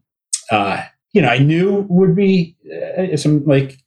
uh, 0.52 0.84
you 1.14 1.22
know 1.22 1.30
I 1.30 1.40
knew 1.40 1.86
would 1.90 2.16
be 2.16 2.56
uh, 2.98 3.18
some 3.18 3.44
like 3.46 3.78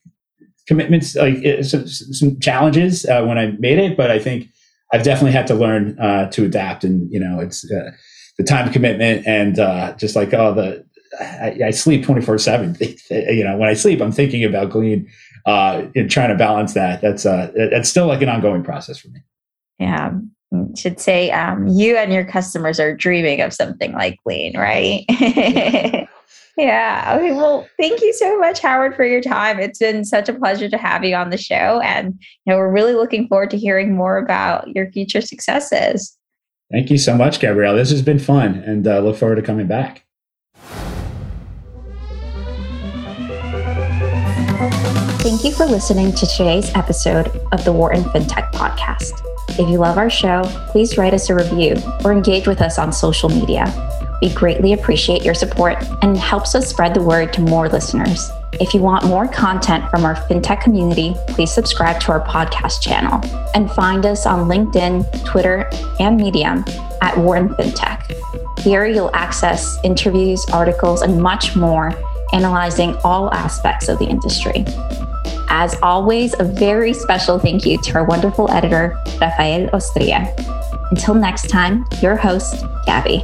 commitments, 0.67 1.15
like 1.15 1.37
some, 1.63 1.87
some 1.87 2.39
challenges 2.39 3.05
uh, 3.05 3.23
when 3.23 3.37
I 3.37 3.51
made 3.59 3.79
it, 3.79 3.97
but 3.97 4.11
I 4.11 4.19
think 4.19 4.47
I've 4.93 5.03
definitely 5.03 5.31
had 5.31 5.47
to 5.47 5.55
learn 5.55 5.97
uh, 5.99 6.29
to 6.31 6.45
adapt. 6.45 6.83
And 6.83 7.11
you 7.11 7.19
know, 7.19 7.39
it's 7.39 7.69
uh, 7.71 7.91
the 8.37 8.43
time 8.43 8.71
commitment 8.71 9.25
and 9.25 9.59
uh, 9.59 9.95
just 9.95 10.15
like 10.15 10.33
oh 10.33 10.53
the 10.53 10.85
I, 11.19 11.67
I 11.67 11.71
sleep 11.71 12.03
twenty 12.03 12.21
four 12.21 12.37
seven. 12.37 12.77
You 13.09 13.43
know, 13.43 13.57
when 13.57 13.69
I 13.69 13.73
sleep, 13.73 14.01
I'm 14.01 14.11
thinking 14.11 14.43
about 14.43 14.71
Glean 14.71 15.07
uh, 15.45 15.85
and 15.95 16.09
trying 16.09 16.29
to 16.29 16.35
balance 16.35 16.73
that. 16.73 17.01
That's 17.01 17.25
uh, 17.25 17.51
that's 17.55 17.89
still 17.89 18.07
like 18.07 18.21
an 18.21 18.29
ongoing 18.29 18.63
process 18.63 18.97
for 18.99 19.09
me. 19.09 19.21
Yeah, 19.79 20.11
should 20.75 20.99
say 20.99 21.31
um, 21.31 21.67
you 21.67 21.97
and 21.97 22.11
your 22.11 22.25
customers 22.25 22.79
are 22.79 22.95
dreaming 22.95 23.41
of 23.41 23.53
something 23.53 23.93
like 23.93 24.19
Glean, 24.23 24.57
right? 24.57 25.05
yeah. 26.57 27.17
Okay. 27.17 27.31
Well, 27.31 27.67
thank 27.79 28.01
you 28.01 28.13
so 28.13 28.37
much, 28.39 28.59
Howard, 28.59 28.95
for 28.95 29.05
your 29.05 29.21
time. 29.21 29.59
It's 29.59 29.79
been 29.79 30.05
such 30.05 30.29
a 30.29 30.33
pleasure 30.33 30.69
to 30.69 30.77
have 30.77 31.03
you 31.03 31.15
on 31.15 31.29
the 31.29 31.37
show, 31.37 31.79
and 31.83 32.13
you 32.45 32.53
know 32.53 32.57
we're 32.57 32.71
really 32.71 32.93
looking 32.93 33.27
forward 33.27 33.49
to 33.51 33.57
hearing 33.57 33.95
more 33.95 34.17
about 34.17 34.67
your 34.75 34.91
future 34.91 35.21
successes. 35.21 36.17
Thank 36.71 36.89
you 36.89 36.97
so 36.97 37.15
much, 37.15 37.39
Gabrielle. 37.39 37.75
This 37.75 37.91
has 37.91 38.01
been 38.01 38.19
fun, 38.19 38.55
and 38.55 38.87
uh, 38.87 38.99
look 38.99 39.17
forward 39.17 39.35
to 39.35 39.41
coming 39.41 39.67
back. 39.67 40.05
Thank 45.23 45.45
you 45.45 45.53
for 45.53 45.65
listening 45.65 46.11
to 46.13 46.25
today's 46.25 46.69
episode 46.75 47.27
of 47.53 47.63
the 47.63 47.71
Wharton 47.71 48.03
FinTech 48.03 48.51
Podcast. 48.51 49.32
If 49.59 49.69
you 49.69 49.77
love 49.77 49.99
our 49.99 50.09
show, 50.09 50.43
please 50.69 50.97
write 50.97 51.13
us 51.13 51.29
a 51.29 51.35
review 51.35 51.75
or 52.03 52.11
engage 52.11 52.47
with 52.47 52.59
us 52.59 52.79
on 52.79 52.91
social 52.91 53.29
media. 53.29 53.71
We 54.19 54.33
greatly 54.33 54.73
appreciate 54.73 55.23
your 55.23 55.35
support 55.35 55.77
and 56.01 56.17
helps 56.17 56.55
us 56.55 56.67
spread 56.67 56.95
the 56.95 57.03
word 57.03 57.33
to 57.33 57.41
more 57.41 57.69
listeners. 57.69 58.31
If 58.53 58.73
you 58.73 58.81
want 58.81 59.05
more 59.05 59.27
content 59.27 59.89
from 59.91 60.05
our 60.05 60.15
fintech 60.15 60.61
community, 60.61 61.13
please 61.27 61.53
subscribe 61.53 61.99
to 62.01 62.13
our 62.13 62.25
podcast 62.25 62.81
channel 62.81 63.21
and 63.53 63.69
find 63.71 64.07
us 64.07 64.25
on 64.25 64.47
LinkedIn, 64.49 65.23
Twitter, 65.23 65.69
and 65.99 66.17
Medium 66.17 66.65
at 67.01 67.15
Wharton 67.15 67.49
FinTech. 67.49 68.59
Here 68.59 68.87
you'll 68.87 69.13
access 69.13 69.77
interviews, 69.83 70.43
articles, 70.51 71.03
and 71.03 71.21
much 71.21 71.55
more, 71.55 71.93
analyzing 72.33 72.95
all 73.03 73.31
aspects 73.33 73.87
of 73.87 73.99
the 73.99 74.05
industry. 74.05 74.65
As 75.49 75.75
always, 75.81 76.33
a 76.39 76.43
very 76.43 76.93
special 76.93 77.39
thank 77.39 77.65
you 77.65 77.81
to 77.83 77.95
our 77.95 78.05
wonderful 78.05 78.49
editor, 78.51 78.97
Rafael 79.21 79.69
Ostria. 79.69 80.33
Until 80.91 81.15
next 81.15 81.49
time, 81.49 81.85
your 82.01 82.15
host, 82.15 82.65
Gabby. 82.85 83.23